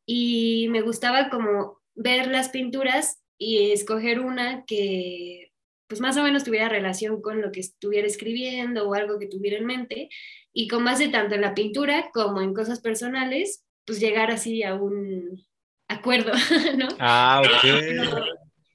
[0.05, 5.51] Y me gustaba como ver las pinturas y escoger una que
[5.87, 9.57] pues más o menos tuviera relación con lo que estuviera escribiendo o algo que tuviera
[9.57, 10.09] en mente
[10.51, 14.75] y con base tanto en la pintura como en cosas personales, pues llegar así a
[14.75, 15.45] un
[15.87, 16.31] acuerdo,
[16.77, 16.87] ¿no?
[16.99, 18.21] Ah, ok.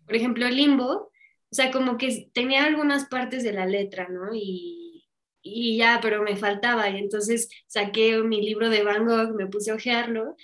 [0.07, 1.11] Por ejemplo, Limbo,
[1.51, 4.35] o sea, como que tenía algunas partes de la letra, ¿no?
[4.35, 5.09] Y,
[5.42, 6.88] y ya, pero me faltaba.
[6.90, 10.37] Y entonces saqué mi libro de Van Gogh, me puse a ojearlo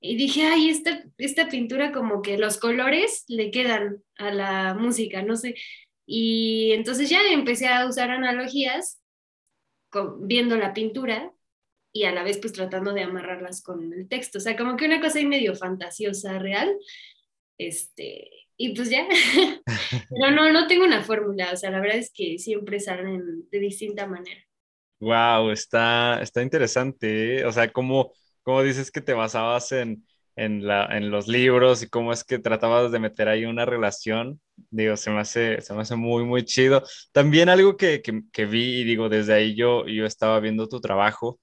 [0.00, 5.22] y dije, ay, esta, esta pintura como que los colores le quedan a la música,
[5.22, 5.54] no sé.
[6.04, 9.00] Y entonces ya empecé a usar analogías
[10.20, 11.32] viendo la pintura
[11.92, 14.38] y a la vez pues tratando de amarrarlas con el texto.
[14.38, 16.74] O sea, como que una cosa ahí medio fantasiosa, real.
[17.58, 19.06] Este, y pues ya.
[20.10, 21.50] Pero no, no tengo una fórmula.
[21.52, 24.40] O sea, la verdad es que siempre salen de distinta manera.
[25.00, 27.40] Wow, está, está interesante.
[27.40, 27.44] ¿eh?
[27.44, 31.88] O sea, como, como dices que te basabas en, en, la, en los libros y
[31.88, 34.40] cómo es que tratabas de meter ahí una relación.
[34.70, 36.84] Digo, se me hace, se me hace muy, muy chido.
[37.10, 40.80] También algo que, que, que vi y digo, desde ahí yo, yo estaba viendo tu
[40.80, 41.38] trabajo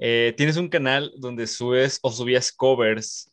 [0.00, 3.30] eh, tienes un canal donde subes o subías covers.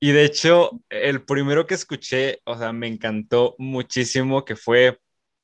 [0.00, 5.00] Y de hecho, el primero que escuché, o sea, me encantó muchísimo, que fue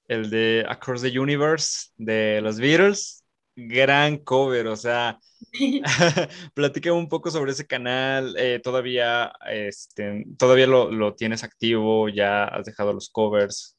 [0.07, 3.25] el de Across the Universe de los Beatles.
[3.57, 5.19] Gran cover, o sea,
[6.55, 8.37] platícame un poco sobre ese canal.
[8.39, 13.77] Eh, todavía, este, todavía lo, lo, tienes activo, ya has dejado los covers,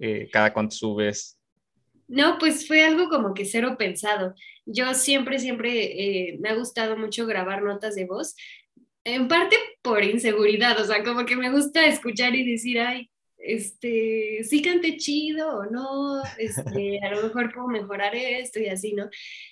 [0.00, 1.38] eh, cada cuánto subes.
[2.08, 4.34] No, pues fue algo como que cero pensado.
[4.64, 8.36] Yo siempre, siempre eh, me ha gustado mucho grabar notas de voz,
[9.04, 14.42] en parte por inseguridad, o sea, como que me gusta escuchar y decir, ay, este,
[14.42, 19.08] sí cante chido o no, este, a lo mejor puedo mejorar esto y así, ¿no?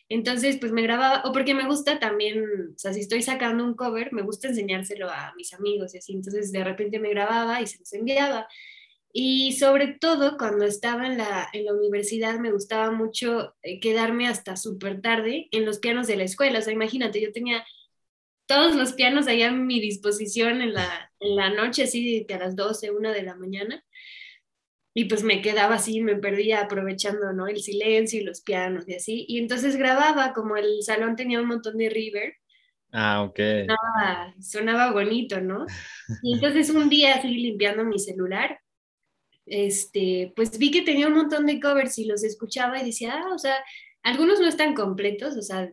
[0.09, 2.43] Entonces, pues me grababa, o porque me gusta también,
[2.75, 6.15] o sea, si estoy sacando un cover, me gusta enseñárselo a mis amigos y así,
[6.15, 8.49] entonces de repente me grababa y se los enviaba.
[9.17, 14.27] Y sobre todo cuando estaba en la, en la universidad me gustaba mucho eh, quedarme
[14.27, 16.59] hasta súper tarde en los pianos de la escuela.
[16.59, 17.65] O sea, imagínate, yo tenía
[18.47, 22.41] todos los pianos ahí a mi disposición en la, en la noche, así que a
[22.41, 23.85] las 12, 1 de la mañana.
[24.95, 27.47] Y pues me quedaba así, me perdía aprovechando, ¿no?
[27.47, 29.27] El silencio y los pianos y así.
[29.29, 32.35] Y entonces grababa, como el salón tenía un montón de river.
[32.91, 33.39] Ah, ok.
[33.39, 35.67] Sonaba, sonaba bonito, ¿no?
[36.21, 38.59] Y entonces un día así limpiando mi celular
[39.47, 43.35] este, pues vi que tenía un montón de covers y los escuchaba y decía, ah,
[43.35, 43.57] o sea,
[44.03, 45.73] algunos no están completos, o sea,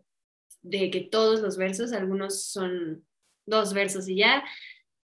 [0.61, 3.05] de que todos los versos, algunos son
[3.45, 4.43] dos versos y ya,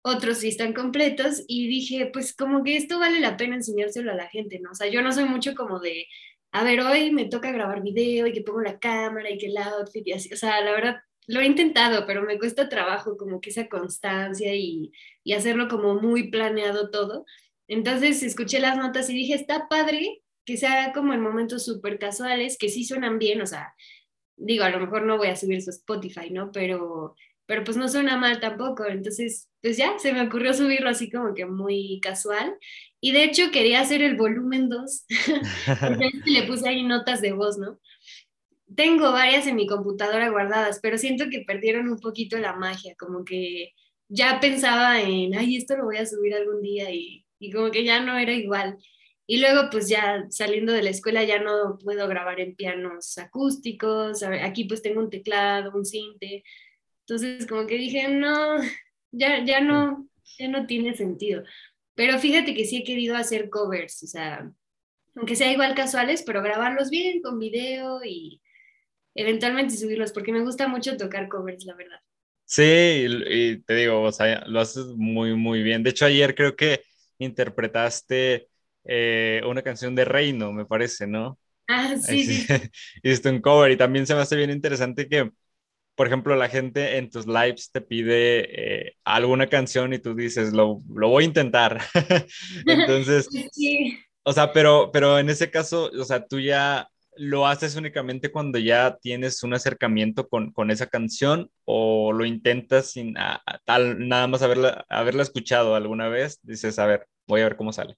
[0.01, 4.15] otros sí están completos y dije, pues como que esto vale la pena enseñárselo a
[4.15, 4.71] la gente, ¿no?
[4.71, 6.07] O sea, yo no soy mucho como de,
[6.51, 9.57] a ver, hoy me toca grabar video y que pongo la cámara y que el
[9.57, 13.41] outfit y así, o sea, la verdad, lo he intentado, pero me cuesta trabajo como
[13.41, 14.91] que esa constancia y,
[15.23, 17.25] y hacerlo como muy planeado todo.
[17.67, 22.57] Entonces escuché las notas y dije, está padre que sea como en momentos súper casuales,
[22.57, 23.75] que sí suenan bien, o sea,
[24.37, 26.51] digo, a lo mejor no voy a subir su Spotify, ¿no?
[26.53, 28.85] Pero, pero pues no suena mal tampoco.
[28.85, 32.55] Entonces, pues ya, se me ocurrió subirlo así como que muy casual.
[33.01, 35.05] Y de hecho quería hacer el volumen 2,
[35.81, 37.79] porque le puse ahí notas de voz, ¿no?
[38.75, 43.23] Tengo varias en mi computadora guardadas, pero siento que perdieron un poquito la magia, como
[43.23, 43.73] que
[44.09, 47.83] ya pensaba en, ay, esto lo voy a subir algún día y y como que
[47.83, 48.77] ya no era igual.
[49.25, 54.23] Y luego pues ya saliendo de la escuela ya no puedo grabar en pianos acústicos,
[54.23, 56.43] aquí pues tengo un teclado, un cinte,
[57.01, 58.57] entonces como que dije, no,
[59.11, 60.07] ya, ya no,
[60.39, 61.43] ya no tiene sentido.
[61.95, 64.51] Pero fíjate que sí he querido hacer covers, o sea,
[65.15, 68.41] aunque sea igual casuales, pero grabarlos bien con video y
[69.15, 71.99] eventualmente subirlos, porque me gusta mucho tocar covers, la verdad.
[72.45, 75.83] Sí, y, te digo, o sea, lo haces muy, muy bien.
[75.83, 76.81] De hecho, ayer creo que
[77.19, 78.47] interpretaste
[78.85, 81.37] eh, una canción de Reino, me parece, ¿no?
[81.67, 82.47] Ah, sí, sí.
[83.03, 85.31] Hiciste un cover y también se me hace bien interesante que,
[85.95, 90.53] por ejemplo, la gente en tus lives te pide eh, alguna canción y tú dices,
[90.53, 91.81] lo, lo voy a intentar.
[92.65, 93.97] Entonces, sí.
[94.23, 98.59] o sea, pero, pero en ese caso, o sea, tú ya lo haces únicamente cuando
[98.59, 103.15] ya tienes un acercamiento con, con esa canción o lo intentas sin
[103.65, 107.73] tal, nada más haberla, haberla escuchado alguna vez, dices, a ver, voy a ver cómo
[107.73, 107.95] sale.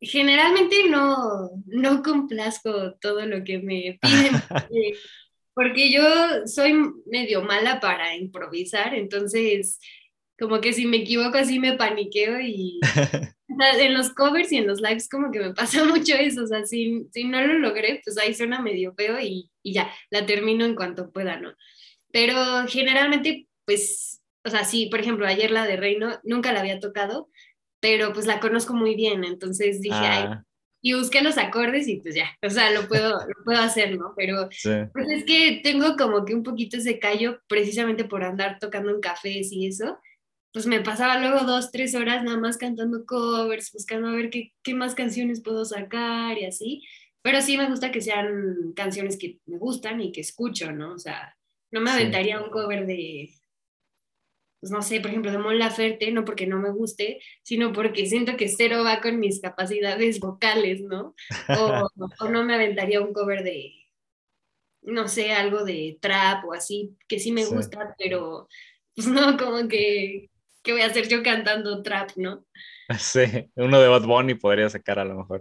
[0.00, 4.34] Generalmente no, no complazco todo lo que me piden,
[5.54, 6.02] porque yo
[6.46, 6.74] soy
[7.06, 9.78] medio mala para improvisar, entonces
[10.38, 12.80] como que si me equivoco así me paniqueo y
[13.78, 16.64] en los covers y en los lives como que me pasa mucho eso, o sea,
[16.64, 20.64] si, si no lo logré, pues ahí suena medio feo y, y, ya, la termino
[20.64, 21.52] en cuanto pueda, ¿no?
[22.12, 22.36] Pero
[22.68, 27.28] generalmente, pues, o sea, sí, por ejemplo, ayer la de Reino, nunca la había tocado,
[27.80, 30.44] pero pues la conozco muy bien, entonces dije, ay, ah.
[30.80, 34.14] y busqué los acordes y pues ya, o sea, lo puedo, lo puedo hacer, ¿no?
[34.16, 34.48] Pero
[34.92, 39.00] pues es que tengo como que un poquito ese callo precisamente por andar tocando en
[39.00, 39.98] cafés y eso,
[40.54, 44.52] pues me pasaba luego dos, tres horas nada más cantando covers, buscando a ver qué,
[44.62, 46.84] qué, más canciones puedo sacar y así.
[47.22, 50.92] Pero sí me gusta que sean canciones que me gustan y que escucho, ¿no?
[50.94, 51.36] O sea,
[51.72, 53.34] no me aventaría un cover de,
[54.60, 58.06] pues no sé, por ejemplo, de Mon Laferte, no porque no me guste, sino porque
[58.06, 61.16] siento que cero va con mis capacidades vocales, ¿no?
[61.48, 61.88] O,
[62.20, 63.72] o no me aventaría un cover de,
[64.82, 68.46] no sé, algo de trap o así, que sí me gusta, pero
[68.94, 70.30] pues no, como que
[70.64, 72.44] ¿qué voy a hacer yo cantando trap, no?
[72.98, 73.20] Sí,
[73.54, 75.40] uno de Bad Bunny podría sacar a lo mejor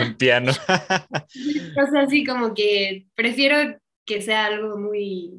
[0.00, 0.52] un piano.
[0.52, 5.32] o sea, así como que prefiero que sea algo muy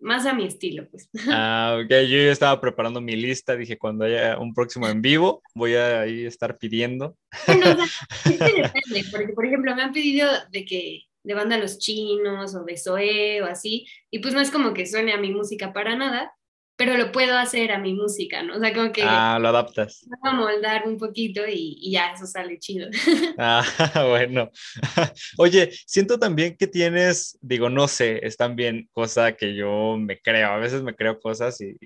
[0.00, 1.08] más a mi estilo, pues.
[1.28, 5.42] Ah, ok, yo ya estaba preparando mi lista, dije, cuando haya un próximo en vivo,
[5.54, 7.16] voy a ahí estar pidiendo.
[7.46, 7.84] Bueno, o sea,
[8.24, 12.54] es que depende, porque, por ejemplo, me han pedido de que de banda Los Chinos
[12.54, 15.72] o de Zoé o así, y pues no es como que suene a mi música
[15.72, 16.32] para nada,
[16.76, 18.56] pero lo puedo hacer a mi música, ¿no?
[18.56, 19.02] O sea, como que...
[19.02, 20.06] Ah, lo adaptas.
[20.22, 22.88] a moldar un poquito y, y, ya, eso sale chido.
[23.38, 23.64] Ah,
[24.08, 24.50] bueno.
[25.38, 30.50] Oye, siento también que tienes, digo, no sé, es también cosa que yo me creo,
[30.50, 31.76] a veces me creo cosas y,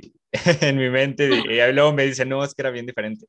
[0.61, 3.27] en mi mente y, luego me dicen, no, es que era bien diferente.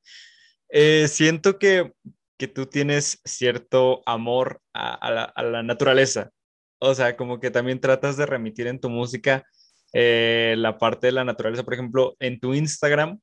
[0.70, 1.92] Eh, siento que,
[2.38, 6.32] que tú tienes cierto amor a, a, la, a la naturaleza,
[6.80, 9.46] o sea, como que también tratas de remitir en tu música
[9.94, 11.64] eh, la parte de la naturaleza.
[11.64, 13.20] Por ejemplo, en tu Instagram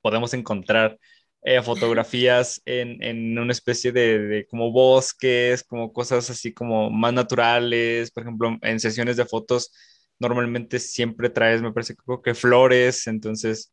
[0.00, 0.98] podemos encontrar
[1.42, 7.12] eh, fotografías en, en, una especie de, de, como bosques, como cosas así como más
[7.12, 8.10] naturales.
[8.10, 9.72] Por ejemplo, en sesiones de fotos
[10.18, 13.72] normalmente siempre traes, me parece que flores, entonces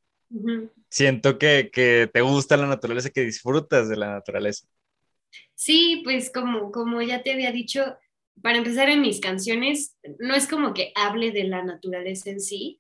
[0.90, 4.68] siento que, que, te gusta la naturaleza, que disfrutas de la naturaleza.
[5.56, 7.98] Sí, pues como, como ya te había dicho,
[8.42, 12.78] para empezar en mis canciones, no es como que hable de la naturaleza en sí,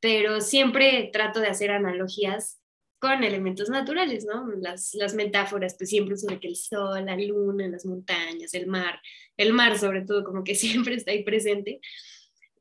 [0.00, 2.60] pero siempre trato de hacer analogías
[2.98, 4.50] con elementos naturales, ¿no?
[4.60, 9.00] Las, las metáforas, pues siempre sobre que el sol, la luna, las montañas, el mar,
[9.36, 11.80] el mar sobre todo, como que siempre está ahí presente.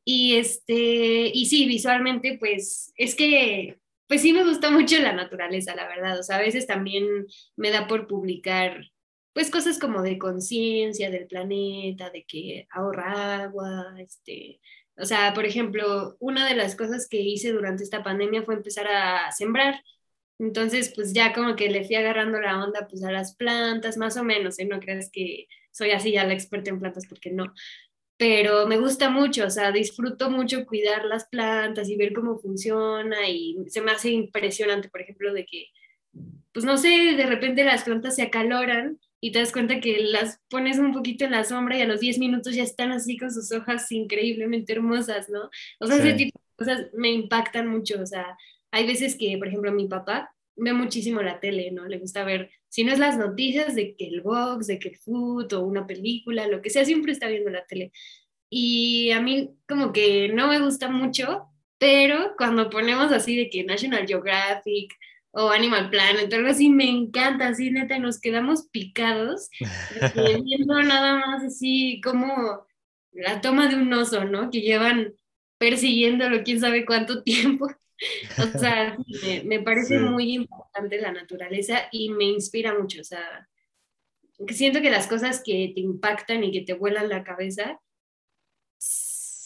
[0.06, 5.75] Y, este, y sí, visualmente, pues es que, pues sí me gusta mucho la naturaleza,
[5.75, 6.19] la verdad.
[6.19, 7.25] O sea, a veces también
[7.56, 8.91] me da por publicar
[9.34, 14.60] pues cosas como de conciencia del planeta, de que ahorra agua, este,
[14.98, 18.88] o sea, por ejemplo, una de las cosas que hice durante esta pandemia fue empezar
[18.88, 19.84] a sembrar.
[20.39, 24.17] Entonces, pues ya como que le fui agarrando la onda pues a las plantas, más
[24.17, 24.65] o menos, ¿eh?
[24.65, 27.54] No crees que soy así ya la experta en plantas porque no.
[28.17, 33.28] Pero me gusta mucho, o sea, disfruto mucho cuidar las plantas y ver cómo funciona
[33.28, 35.67] y se me hace impresionante, por ejemplo, de que,
[36.54, 40.41] pues no sé, de repente las plantas se acaloran y te das cuenta que las
[40.49, 43.31] pones un poquito en la sombra y a los 10 minutos ya están así con
[43.31, 45.49] sus hojas increíblemente hermosas, ¿no?
[45.79, 48.38] O sea, ese tipo de cosas me impactan mucho, o sea,
[48.69, 51.88] hay veces que, por ejemplo, mi papá ve muchísimo la tele, ¿no?
[51.88, 54.97] Le gusta ver, si no es las noticias de que el box, de que el
[54.97, 57.93] food o una película, lo que sea, siempre está viendo la tele.
[58.49, 61.45] Y a mí como que no me gusta mucho,
[61.78, 64.93] pero cuando ponemos así de que National Geographic,
[65.36, 69.49] o Animal Planet, algo así, me encanta, así neta, nos quedamos picados,
[70.45, 72.67] viendo nada más así como
[73.11, 74.51] la toma de un oso, ¿no?
[74.51, 75.13] Que llevan
[75.57, 77.67] persiguiéndolo quién sabe cuánto tiempo.
[78.38, 83.47] O sea, me, me parece muy importante la naturaleza y me inspira mucho, o sea,
[84.49, 87.79] siento que las cosas que te impactan y que te vuelan la cabeza,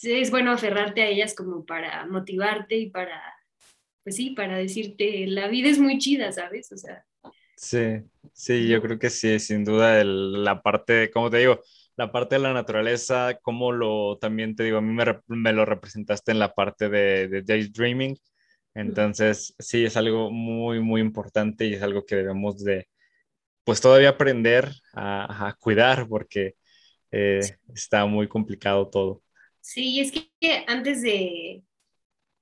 [0.02, 3.20] es bueno aferrarte a ellas como para motivarte y para,
[4.08, 6.72] pues sí, para decirte, la vida es muy chida, ¿sabes?
[6.72, 7.04] O sea.
[7.56, 8.00] Sí,
[8.32, 11.60] sí, yo creo que sí, sin duda la parte, como te digo,
[11.94, 14.96] la parte de la naturaleza, como lo también te digo, a mí
[15.26, 18.16] me, lo representaste en la parte de, de daydreaming.
[18.74, 22.88] Entonces, sí, es algo muy, muy importante y es algo que debemos de,
[23.62, 26.54] pues todavía aprender a, cuidar porque
[27.10, 27.40] eh,
[27.74, 29.22] está muy complicado todo.
[29.60, 31.62] Sí, es que antes de,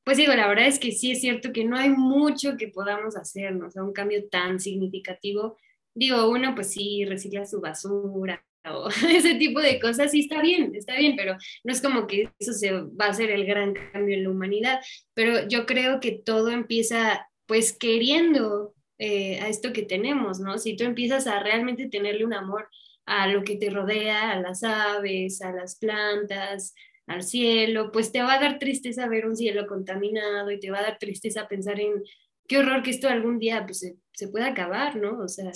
[0.07, 3.17] pues digo, la verdad es que sí es cierto que no hay mucho que podamos
[3.17, 3.67] hacer, ¿no?
[3.67, 5.59] O sea, un cambio tan significativo.
[5.97, 10.73] Digo, uno pues sí recicla su basura o ese tipo de cosas, sí está bien,
[10.77, 14.17] está bien, pero no es como que eso se va a hacer el gran cambio
[14.17, 14.81] en la humanidad.
[15.13, 20.59] Pero yo creo que todo empieza pues queriendo eh, a esto que tenemos, ¿no?
[20.59, 22.69] Si tú empiezas a realmente tenerle un amor
[23.07, 26.75] a lo que te rodea, a las aves, a las plantas,
[27.07, 30.79] al cielo, pues te va a dar tristeza ver un cielo contaminado y te va
[30.81, 32.03] a dar tristeza pensar en
[32.49, 35.19] qué horror que esto algún día pues, se, se pueda acabar, ¿no?
[35.21, 35.51] O sea,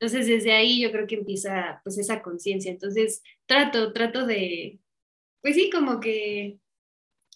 [0.00, 2.70] entonces desde ahí yo creo que empieza pues esa conciencia.
[2.70, 4.78] Entonces trato, trato de,
[5.42, 6.58] pues sí, como que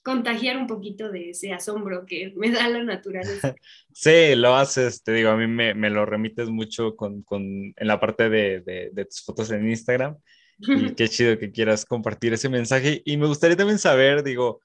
[0.05, 3.55] contagiar un poquito de ese asombro que me da la naturaleza.
[3.95, 7.87] Sí, lo haces, te digo, a mí me, me lo remites mucho con, con, en
[7.87, 10.17] la parte de, de, de tus fotos en Instagram
[10.63, 13.03] y qué chido que quieras compartir ese mensaje.
[13.05, 14.61] Y me gustaría también saber, digo,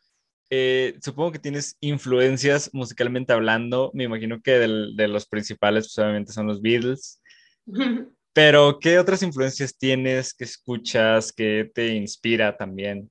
[0.49, 3.91] eh, supongo que tienes influencias musicalmente hablando.
[3.93, 7.21] Me imagino que de los principales, pues obviamente son los Beatles.
[8.33, 13.09] Pero, ¿qué otras influencias tienes que escuchas que te inspira también?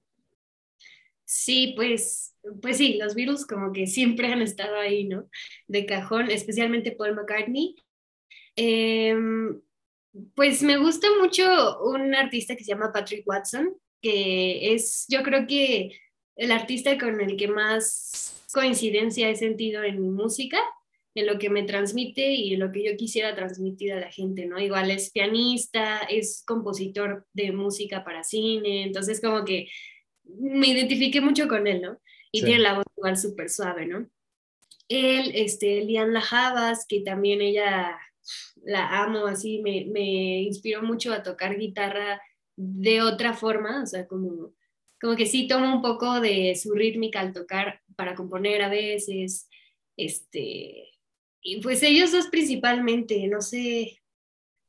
[1.25, 5.29] Sí, pues, pues sí, los Beatles como que siempre han estado ahí, ¿no?
[5.67, 7.75] De cajón, especialmente Paul McCartney.
[8.55, 9.61] Em,
[10.35, 15.47] pues me gusta mucho un artista que se llama Patrick Watson, que es, yo creo
[15.47, 15.99] que
[16.37, 20.59] el artista con el que más coincidencia he sentido en mi música,
[21.15, 24.47] en lo que me transmite y en lo que yo quisiera transmitir a la gente,
[24.47, 24.59] ¿no?
[24.59, 29.69] Igual es pianista, es compositor de música para cine, entonces como que
[30.25, 31.99] me identifiqué mucho con él, ¿no?
[32.33, 34.11] Y tiene la voz igual súper suave, ¿no?
[34.89, 37.99] Él, este, Lian Lajabas, que también ella
[38.67, 42.21] la amo, así me, me inspiró mucho a tocar guitarra
[42.57, 44.53] de otra forma, o sea, como,
[45.01, 49.49] como que sí tomo un poco de su rítmica al tocar para componer a veces,
[49.97, 50.91] este,
[51.41, 54.01] y pues ellos dos principalmente, no sé,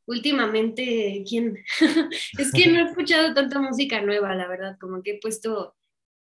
[0.06, 1.58] últimamente, ¿quién?
[2.38, 5.76] es que no he escuchado tanta música nueva, la verdad, como que he puesto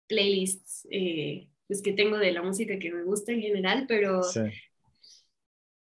[0.09, 4.23] playlists, eh, pues que tengo de la música que me gusta en general, pero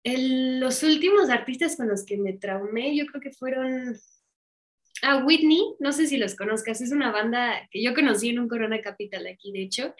[0.05, 3.95] los últimos artistas con los que me traumé, yo creo que fueron
[5.01, 8.47] a Whitney, no sé si los conozcas, es una banda que yo conocí en un
[8.47, 9.95] Corona Capital aquí, de hecho,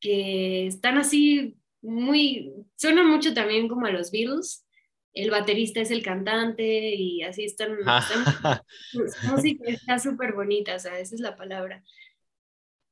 [0.00, 4.66] que están así muy, suenan mucho también como a los Beatles.
[5.12, 7.76] El baterista es el cantante y así están.
[9.30, 11.84] música está súper bonita, o sea, esa es la palabra.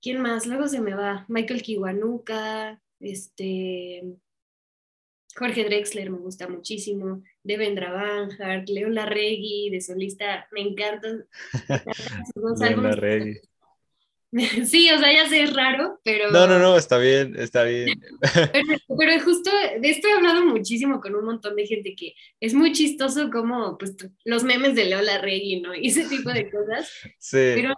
[0.00, 0.46] ¿Quién más?
[0.46, 1.24] Luego se me va.
[1.28, 4.02] Michael Kiwanuka, este,
[5.36, 11.08] Jorge Drexler me gusta muchísimo, Devendra Banhart, León Larregui de solista, me encanta.
[12.34, 13.40] León Larregui.
[14.64, 16.30] Sí, o sea, ya sé, es raro, pero...
[16.30, 18.02] No, no, no, está bien, está bien.
[18.98, 22.72] Pero, justo de esto he hablado muchísimo con un montón de gente que es muy
[22.72, 25.74] chistoso como pues, los memes de Leo Larregui, ¿no?
[25.74, 26.90] Y ese tipo de cosas.
[27.18, 27.52] Sí.
[27.54, 27.74] Pero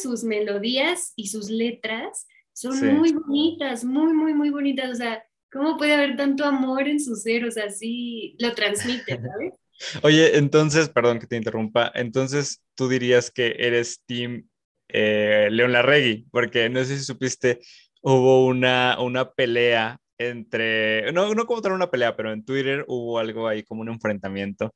[0.00, 4.90] sus melodías y sus letras son muy bonitas, muy, muy, muy bonitas.
[4.90, 7.44] O sea, ¿Cómo puede haber tanto amor en su ser?
[7.44, 9.54] O sea, sí lo transmite, ¿sabes?
[10.02, 14.48] Oye, entonces, perdón que te interrumpa, entonces tú dirías que eres Team
[14.88, 17.60] eh, León Larregui, porque no sé si supiste,
[18.00, 23.18] hubo una, una pelea entre, no, no como tal una pelea, pero en Twitter hubo
[23.18, 24.74] algo ahí como un enfrentamiento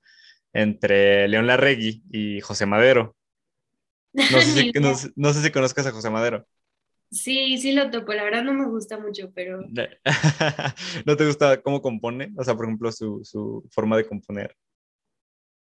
[0.53, 3.17] entre León Larregui y José Madero.
[4.13, 6.45] No sé, si, no sé si conozcas a José Madero.
[7.11, 9.61] Sí, sí lo topo, la verdad no me gusta mucho, pero...
[11.07, 12.33] ¿No te gusta cómo compone?
[12.37, 14.57] O sea, por ejemplo, su, su, forma de componer.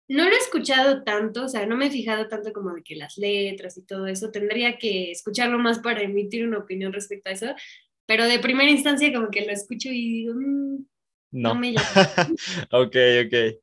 [0.08, 2.94] No lo he escuchado tanto, o sea, no me he fijado tanto como de que
[2.94, 7.32] las letras y todo eso, tendría que escucharlo más para emitir una opinión respecto a
[7.32, 7.46] eso,
[8.06, 10.86] pero de primera instancia como que lo escucho y digo, mm,
[11.32, 11.54] no.
[11.56, 12.28] me llama.
[12.70, 13.62] ok, ok.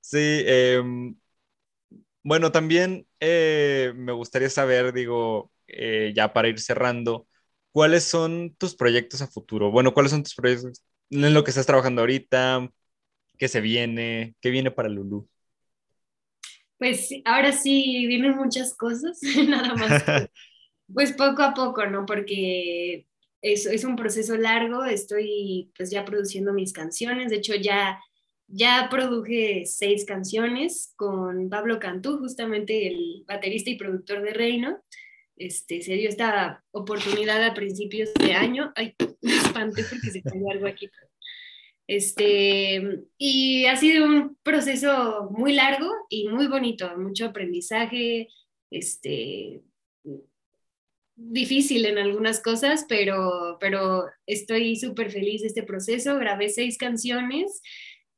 [0.00, 1.16] Sí, em,
[2.22, 7.26] bueno, también eh, me gustaría saber, digo, eh, ya para ir cerrando,
[7.72, 9.70] ¿cuáles son tus proyectos a futuro?
[9.70, 12.70] Bueno, ¿cuáles son tus proyectos en lo que estás trabajando ahorita?
[13.38, 14.34] ¿Qué se viene?
[14.40, 15.28] ¿Qué viene para Lulu?
[16.78, 19.18] Pues ahora sí vienen muchas cosas,
[19.48, 20.04] nada más.
[20.92, 22.06] pues poco a poco, ¿no?
[22.06, 23.06] Porque
[23.40, 28.00] es, es un proceso largo, estoy pues ya produciendo mis canciones, de hecho ya,
[28.46, 34.78] ya produje seis canciones con Pablo Cantú, justamente el baterista y productor de Reino.
[35.36, 38.72] Este, se dio esta oportunidad a principios de año.
[38.76, 40.88] Ay, me espanté porque se cayó algo aquí.
[41.86, 42.80] Este,
[43.18, 48.28] y ha sido un proceso muy largo y muy bonito, mucho aprendizaje,
[48.70, 49.62] este,
[51.16, 56.16] difícil en algunas cosas, pero, pero estoy súper feliz de este proceso.
[56.18, 57.62] Grabé seis canciones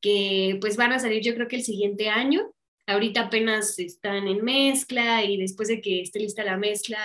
[0.00, 2.53] que pues van a salir yo creo que el siguiente año.
[2.86, 6.98] Ahorita apenas están en mezcla y después de que esté lista la mezcla,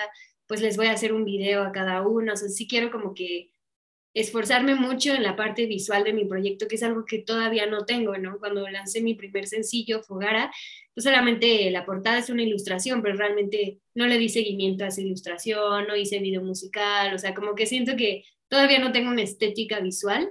[0.48, 2.34] pues les voy a hacer un video a cada uno.
[2.34, 3.52] O sea, sí quiero como que
[4.14, 7.86] esforzarme mucho en la parte visual de mi proyecto, que es algo que todavía no
[7.86, 8.40] tengo, ¿no?
[8.40, 10.52] Cuando lancé mi primer sencillo, Fogara,
[10.94, 15.02] pues solamente la portada es una ilustración, pero realmente no le di seguimiento a esa
[15.02, 19.22] ilustración, no hice video musical, o sea, como que siento que todavía no tengo una
[19.22, 20.30] estética visual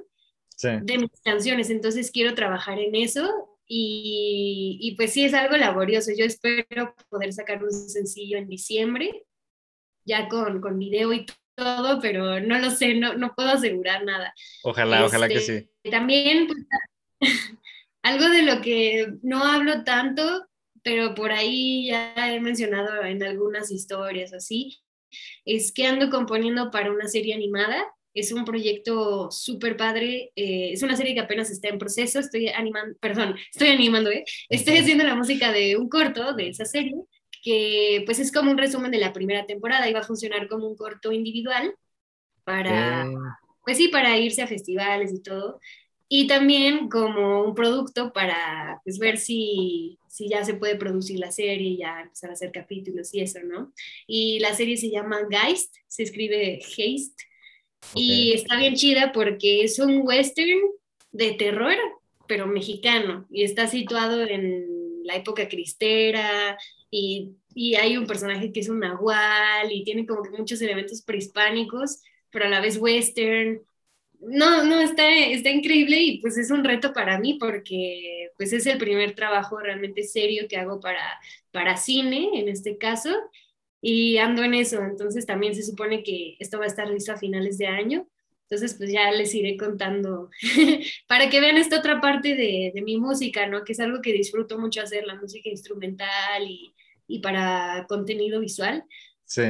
[0.60, 6.10] de mis canciones, entonces quiero trabajar en eso y, y pues sí es algo laborioso,
[6.16, 9.26] yo espero poder sacar un sencillo en diciembre,
[10.04, 14.32] ya con, con video y todo, pero no lo sé, no, no puedo asegurar nada.
[14.64, 15.52] Ojalá, ojalá que sí.
[15.52, 16.58] Este, también, pues,
[18.02, 20.46] algo de lo que no hablo tanto,
[20.82, 24.78] pero por ahí ya he mencionado en algunas historias así,
[25.44, 27.84] es que ando componiendo para una serie animada.
[28.18, 30.32] Es un proyecto súper padre.
[30.36, 32.18] Eh, es una serie que apenas está en proceso.
[32.20, 34.24] Estoy animando, perdón, estoy animando, ¿eh?
[34.48, 36.96] Estoy haciendo la música de un corto de esa serie
[37.42, 40.66] que pues es como un resumen de la primera temporada y va a funcionar como
[40.66, 41.74] un corto individual
[42.44, 43.06] para,
[43.64, 45.60] pues sí, para irse a festivales y todo.
[46.08, 51.30] Y también como un producto para pues, ver si, si ya se puede producir la
[51.30, 53.72] serie, ya empezar a hacer capítulos y eso, ¿no?
[54.06, 56.60] Y la serie se llama Geist, se escribe
[57.94, 60.58] Y está bien chida porque es un western
[61.12, 61.76] de terror,
[62.26, 66.58] pero mexicano, y está situado en la época cristera,
[66.90, 72.00] y, y, hay un personaje que es un nahual y tiene como muchos elementos prehispánicos,
[72.30, 73.60] pero a la vez western.
[74.20, 78.66] No, no, está, está increíble y pues es un reto para mí porque pues es
[78.66, 81.20] el primer trabajo realmente serio que hago para,
[81.52, 83.10] para cine en este caso
[83.80, 87.16] y ando en eso, entonces también se supone que esto va a estar listo a
[87.16, 88.08] finales de año,
[88.42, 90.30] entonces pues ya les iré contando
[91.06, 93.62] para que vean esta otra parte de, de mi música, ¿no?
[93.62, 96.74] Que es algo que disfruto mucho hacer, la música instrumental y,
[97.06, 98.84] y para contenido visual.
[99.24, 99.42] Sí.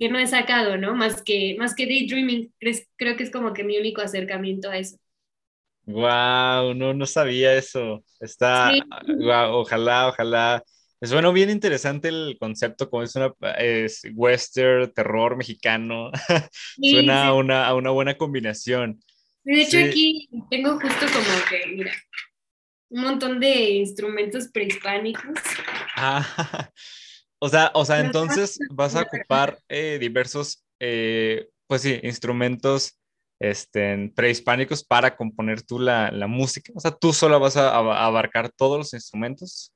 [0.00, 0.94] Que no he sacado, ¿no?
[0.94, 2.52] Más que, más que daydreaming,
[2.96, 4.96] creo que es como que mi único acercamiento a eso.
[5.84, 8.04] Wow, no, no sabía eso.
[8.20, 8.72] Está,
[9.50, 10.64] ojalá, ojalá.
[11.02, 16.12] Es bueno, bien interesante el concepto, como es una es western, terror mexicano.
[16.80, 19.00] Suena A, una, a una buena combinación.
[19.42, 21.92] De hecho, aquí tengo justo como que, mira,
[22.90, 25.40] un montón de instrumentos prehispánicos.
[25.96, 26.24] Ah,
[27.40, 32.96] o sea, o sea, entonces vas a ocupar eh, diversos, eh, pues sí, instrumentos
[33.40, 36.72] este, prehispánicos para componer tú la, la, música.
[36.76, 39.71] O sea, tú solo vas a, abarcar todos los instrumentos.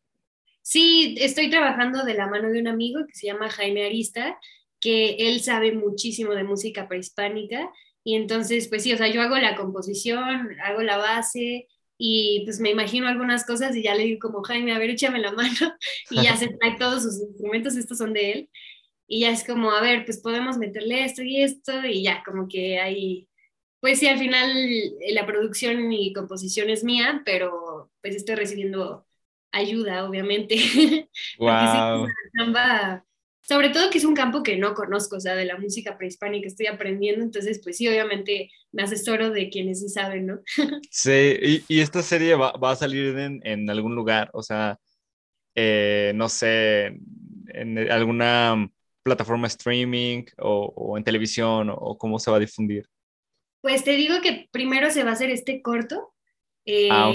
[0.68, 4.36] Sí, estoy trabajando de la mano de un amigo que se llama Jaime Arista,
[4.80, 7.70] que él sabe muchísimo de música prehispánica.
[8.02, 12.58] Y entonces, pues sí, o sea, yo hago la composición, hago la base, y pues
[12.58, 15.72] me imagino algunas cosas y ya le digo como, Jaime, a ver, échame la mano
[16.10, 18.50] y ya se trae todos sus instrumentos, estos son de él.
[19.06, 22.48] Y ya es como, a ver, pues podemos meterle esto y esto y ya como
[22.48, 23.28] que hay,
[23.78, 29.05] pues sí, al final eh, la producción y composición es mía, pero pues estoy recibiendo
[29.56, 30.56] ayuda, obviamente.
[31.38, 32.08] Wow.
[33.42, 36.46] sobre todo que es un campo que no conozco, o sea, de la música prehispánica
[36.46, 40.40] estoy aprendiendo, entonces pues sí, obviamente me asesoro de quienes sí saben, ¿no?
[40.90, 44.78] sí, y, esta serie va, va a salir en, en, algún lugar, o sea,
[45.54, 46.98] eh, no sé,
[47.48, 48.68] en alguna
[49.06, 52.88] plataforma streaming o, o en televisión o, cómo se va a difundir.
[53.62, 56.12] Pues te digo que primero se va a hacer este corto,
[56.66, 57.12] eh, ah,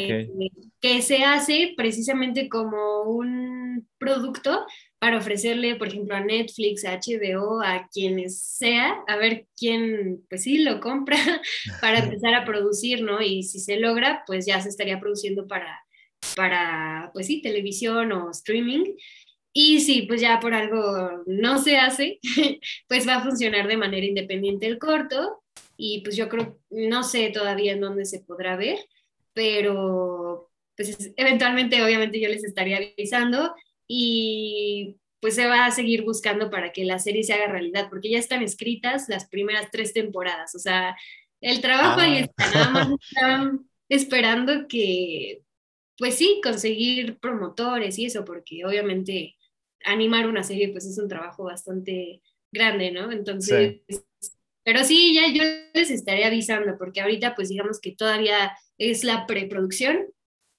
[0.79, 4.65] que se hace precisamente como un producto
[4.97, 10.43] para ofrecerle, por ejemplo, a Netflix, a HBO, a quienes sea, a ver quién, pues
[10.43, 11.17] sí, lo compra
[11.81, 13.21] para empezar a producir, ¿no?
[13.21, 15.83] Y si se logra, pues ya se estaría produciendo para,
[16.35, 18.95] para pues sí, televisión o streaming.
[19.53, 22.19] Y si pues ya por algo no se hace,
[22.87, 25.43] pues va a funcionar de manera independiente el corto.
[25.77, 28.77] Y pues yo creo, no sé todavía en dónde se podrá ver,
[29.33, 33.53] pero pues eventualmente obviamente yo les estaría avisando
[33.87, 38.09] y pues se va a seguir buscando para que la serie se haga realidad, porque
[38.09, 40.97] ya están escritas las primeras tres temporadas, o sea,
[41.41, 42.19] el trabajo ahí ah.
[42.21, 45.43] está, nada más están esperando que,
[45.97, 49.35] pues sí, conseguir promotores y eso, porque obviamente
[49.85, 52.21] animar una serie pues es un trabajo bastante
[52.51, 53.11] grande, ¿no?
[53.11, 53.81] Entonces,
[54.63, 55.43] pero sí, ya yo
[55.73, 60.07] les estaré avisando, porque ahorita pues digamos que todavía es la preproducción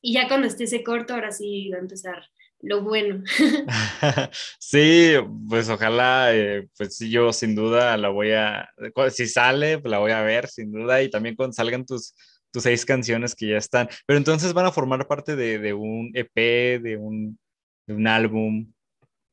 [0.01, 2.25] y ya cuando esté ese corto, ahora sí va a empezar
[2.63, 3.23] lo bueno.
[4.59, 5.15] sí,
[5.49, 8.69] pues ojalá, eh, pues yo sin duda la voy a,
[9.11, 12.15] si sale, pues la voy a ver sin duda y también cuando salgan tus,
[12.51, 16.11] tus seis canciones que ya están, pero entonces van a formar parte de, de un
[16.15, 17.39] EP, de un,
[17.87, 18.73] de un álbum.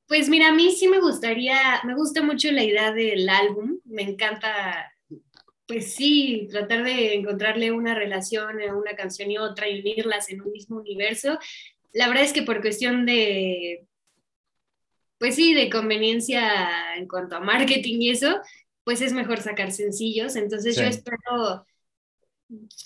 [0.09, 4.01] Pues mira, a mí sí me gustaría, me gusta mucho la idea del álbum, me
[4.01, 4.91] encanta,
[5.65, 10.41] pues sí, tratar de encontrarle una relación a una canción y otra y unirlas en
[10.41, 11.39] un mismo universo
[11.93, 13.85] la verdad es que por cuestión de,
[15.17, 18.39] pues sí, de conveniencia en cuanto a marketing y eso,
[18.83, 20.35] pues es mejor sacar sencillos.
[20.35, 21.65] Entonces yo espero,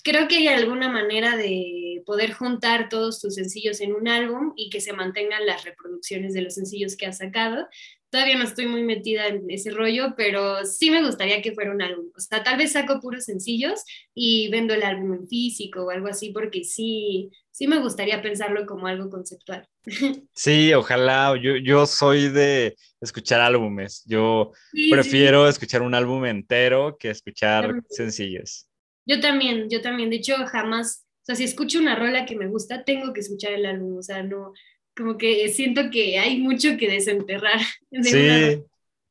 [0.02, 4.70] creo que hay alguna manera de poder juntar todos tus sencillos en un álbum y
[4.70, 7.66] que se mantengan las reproducciones de los sencillos que has sacado.
[8.10, 11.82] Todavía no estoy muy metida en ese rollo, pero sí me gustaría que fuera un
[11.82, 12.06] álbum.
[12.16, 13.82] O sea, tal vez saco puros sencillos
[14.14, 18.66] y vendo el álbum en físico o algo así, porque sí, sí me gustaría pensarlo
[18.66, 19.68] como algo conceptual.
[20.34, 21.34] Sí, ojalá.
[21.42, 24.04] Yo, yo soy de escuchar álbumes.
[24.06, 24.52] Yo
[24.90, 28.68] prefiero escuchar un álbum entero que escuchar sencillos.
[29.06, 30.10] Yo también, yo también.
[30.10, 33.52] De hecho, jamás, o sea, si escucho una rola que me gusta, tengo que escuchar
[33.52, 33.96] el álbum.
[33.96, 34.52] O sea, no,
[34.94, 37.58] como que siento que hay mucho que desenterrar.
[38.02, 38.62] sí,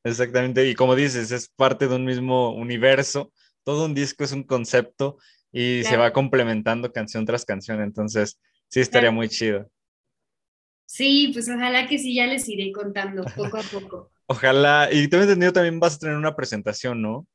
[0.03, 0.69] exactamente.
[0.69, 3.33] Y como dices, es parte de un mismo universo.
[3.63, 5.17] Todo un disco es un concepto
[5.51, 7.81] y se va complementando canción tras canción.
[7.81, 9.67] Entonces, sí estaría muy chido.
[10.85, 14.11] Sí, pues ojalá que sí, ya les iré contando poco a poco.
[14.27, 14.87] ojalá.
[14.91, 17.25] Y tengo entendido también vas a tener una presentación, ¿no?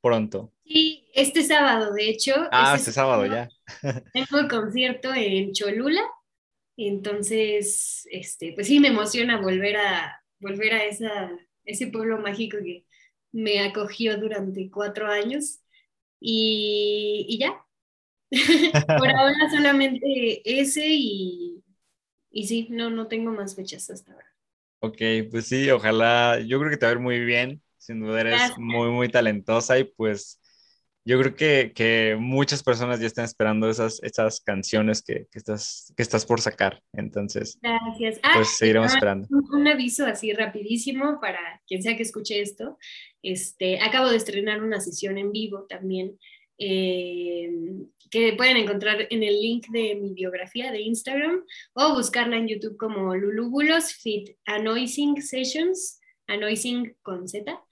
[0.00, 0.52] Pronto.
[0.64, 2.34] Sí, este sábado, de hecho.
[2.52, 3.48] Ah, este, sábado, ya.
[4.12, 6.02] Tengo el concierto en Cholula
[6.76, 11.30] entonces, este, pues sí, me emociona volver a, volver a esa,
[11.64, 12.84] ese pueblo mágico que
[13.32, 15.60] me acogió durante cuatro años.
[16.20, 17.64] Y, y ya.
[18.98, 21.62] Por ahora solamente ese y,
[22.30, 24.26] y sí, no, no tengo más fechas hasta ahora.
[24.80, 24.98] Ok,
[25.30, 28.58] pues sí, ojalá, yo creo que te va a ver muy bien, sin duda eres
[28.58, 30.38] muy, muy talentosa y pues
[31.06, 35.92] yo creo que, que, muchas personas ya están esperando esas, esas canciones que, que, estás,
[35.96, 36.82] que estás por sacar.
[36.92, 38.18] Entonces, Gracias.
[38.24, 39.28] Ah, pues seguiremos esperando.
[39.30, 42.76] Un, aviso así rapidísimo para quien sea que escuche esto.
[43.22, 46.18] Este, acabo de estrenar una sesión en vivo también
[46.58, 47.50] eh,
[48.10, 51.44] que pueden encontrar en el link de mi biografía de Instagram
[51.74, 57.62] o buscarla en YouTube como Lulubulos Fit Anoising Sessions, Anoising con Z.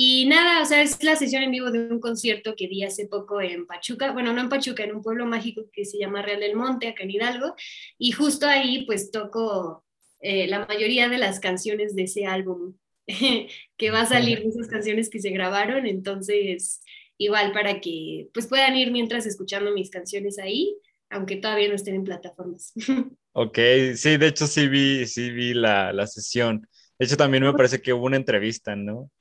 [0.00, 3.08] Y nada, o sea, es la sesión en vivo de un concierto que di hace
[3.08, 6.38] poco en Pachuca, bueno, no en Pachuca, en un pueblo mágico que se llama Real
[6.38, 7.56] del Monte, acá en Hidalgo,
[7.98, 9.84] y justo ahí pues toco
[10.20, 12.74] eh, la mayoría de las canciones de ese álbum
[13.08, 16.80] que va a salir, de esas canciones que se grabaron, entonces
[17.16, 20.76] igual para que pues puedan ir mientras escuchando mis canciones ahí,
[21.10, 22.72] aunque todavía no estén en plataformas.
[23.32, 23.58] Ok,
[23.94, 26.66] sí, de hecho sí vi, sí vi la, la sesión.
[26.98, 29.12] De hecho también me parece que hubo una entrevista, ¿no?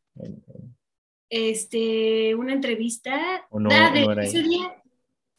[1.29, 3.47] Este, una entrevista.
[3.71, 4.83] Ah, ese, día,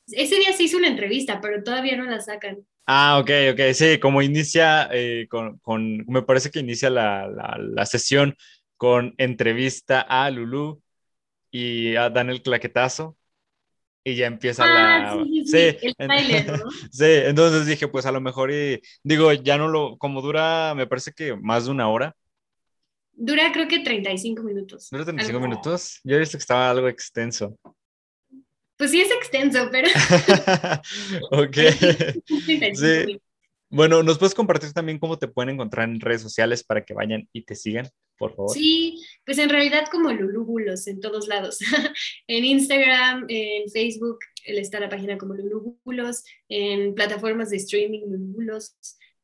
[0.09, 2.59] ese día se hizo una entrevista, pero todavía no la sacan.
[2.87, 7.59] Ah, ok, ok, sí, como inicia eh, con, con, me parece que inicia la, la,
[7.59, 8.35] la, sesión
[8.79, 10.81] con entrevista a Lulu
[11.51, 13.19] y a Daniel Claquetazo
[14.05, 15.25] y ya empieza ah, la...
[15.25, 15.95] Sí, sí, sí.
[15.99, 16.71] El ¿no?
[16.91, 20.87] sí, entonces dije, pues a lo mejor, y digo, ya no lo, como dura, me
[20.87, 22.17] parece que más de una hora,
[23.21, 24.89] Dura creo que 35 minutos.
[24.91, 26.01] ¿Dura 35 minutos?
[26.05, 27.59] Yo he visto que estaba algo extenso.
[28.77, 29.89] Pues sí es extenso, pero...
[31.33, 31.57] ok.
[32.75, 33.21] sí.
[33.71, 37.29] Bueno, ¿nos puedes compartir también cómo te pueden encontrar en redes sociales para que vayan
[37.33, 38.55] y te sigan, por favor?
[38.55, 41.59] Sí, pues en realidad como Lulúbulos en todos lados.
[42.29, 48.77] en Instagram, en Facebook, está la página como Lulúbulos, en plataformas de streaming Lulúbulos,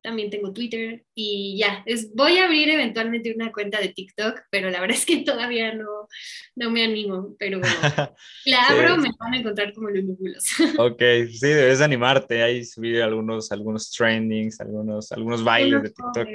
[0.04, 4.68] también tengo Twitter y ya, es, voy a abrir eventualmente una cuenta de TikTok, pero
[4.68, 6.08] la verdad es que todavía no,
[6.54, 7.58] no me animo, pero
[8.44, 10.44] la abro, me van a encontrar como Lulubulos.
[10.78, 11.00] ok,
[11.32, 16.28] sí, debes animarte, ahí subir algunos, algunos trendings, algunos, algunos bailes de TikTok.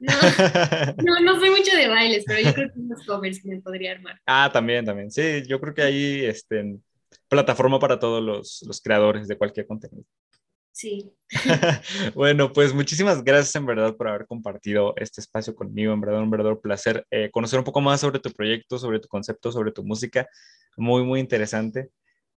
[0.00, 0.14] No,
[1.02, 4.20] no, no soy mucho de bailes, pero yo creo que unos covers me podría armar.
[4.26, 5.10] Ah, también, también.
[5.10, 6.76] Sí, yo creo que ahí este,
[7.26, 10.04] plataforma para todos los, los creadores de cualquier contenido.
[10.78, 11.12] Sí.
[12.14, 15.92] bueno, pues muchísimas gracias en verdad por haber compartido este espacio conmigo.
[15.92, 19.08] En verdad, un verdadero placer eh, conocer un poco más sobre tu proyecto, sobre tu
[19.08, 20.28] concepto, sobre tu música.
[20.76, 21.90] Muy, muy interesante.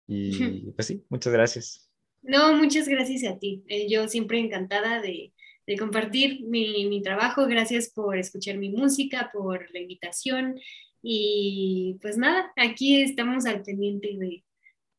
[0.08, 0.32] Y
[0.74, 1.88] pues sí, muchas gracias.
[2.20, 3.62] No, muchas gracias a ti.
[3.68, 5.32] Eh, yo siempre encantada de,
[5.64, 7.46] de compartir mi, mi, trabajo.
[7.46, 10.58] Gracias por escuchar mi música, por la invitación.
[11.00, 14.42] Y pues nada, aquí estamos al pendiente de,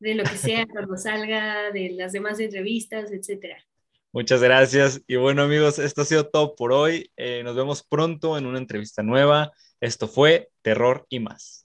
[0.04, 3.56] de lo que sea cuando salga, de las demás entrevistas, etcétera.
[4.12, 5.00] Muchas gracias.
[5.06, 7.10] Y bueno, amigos, esto ha sido todo por hoy.
[7.16, 9.50] Eh, nos vemos pronto en una entrevista nueva.
[9.80, 11.62] Esto fue Terror y más.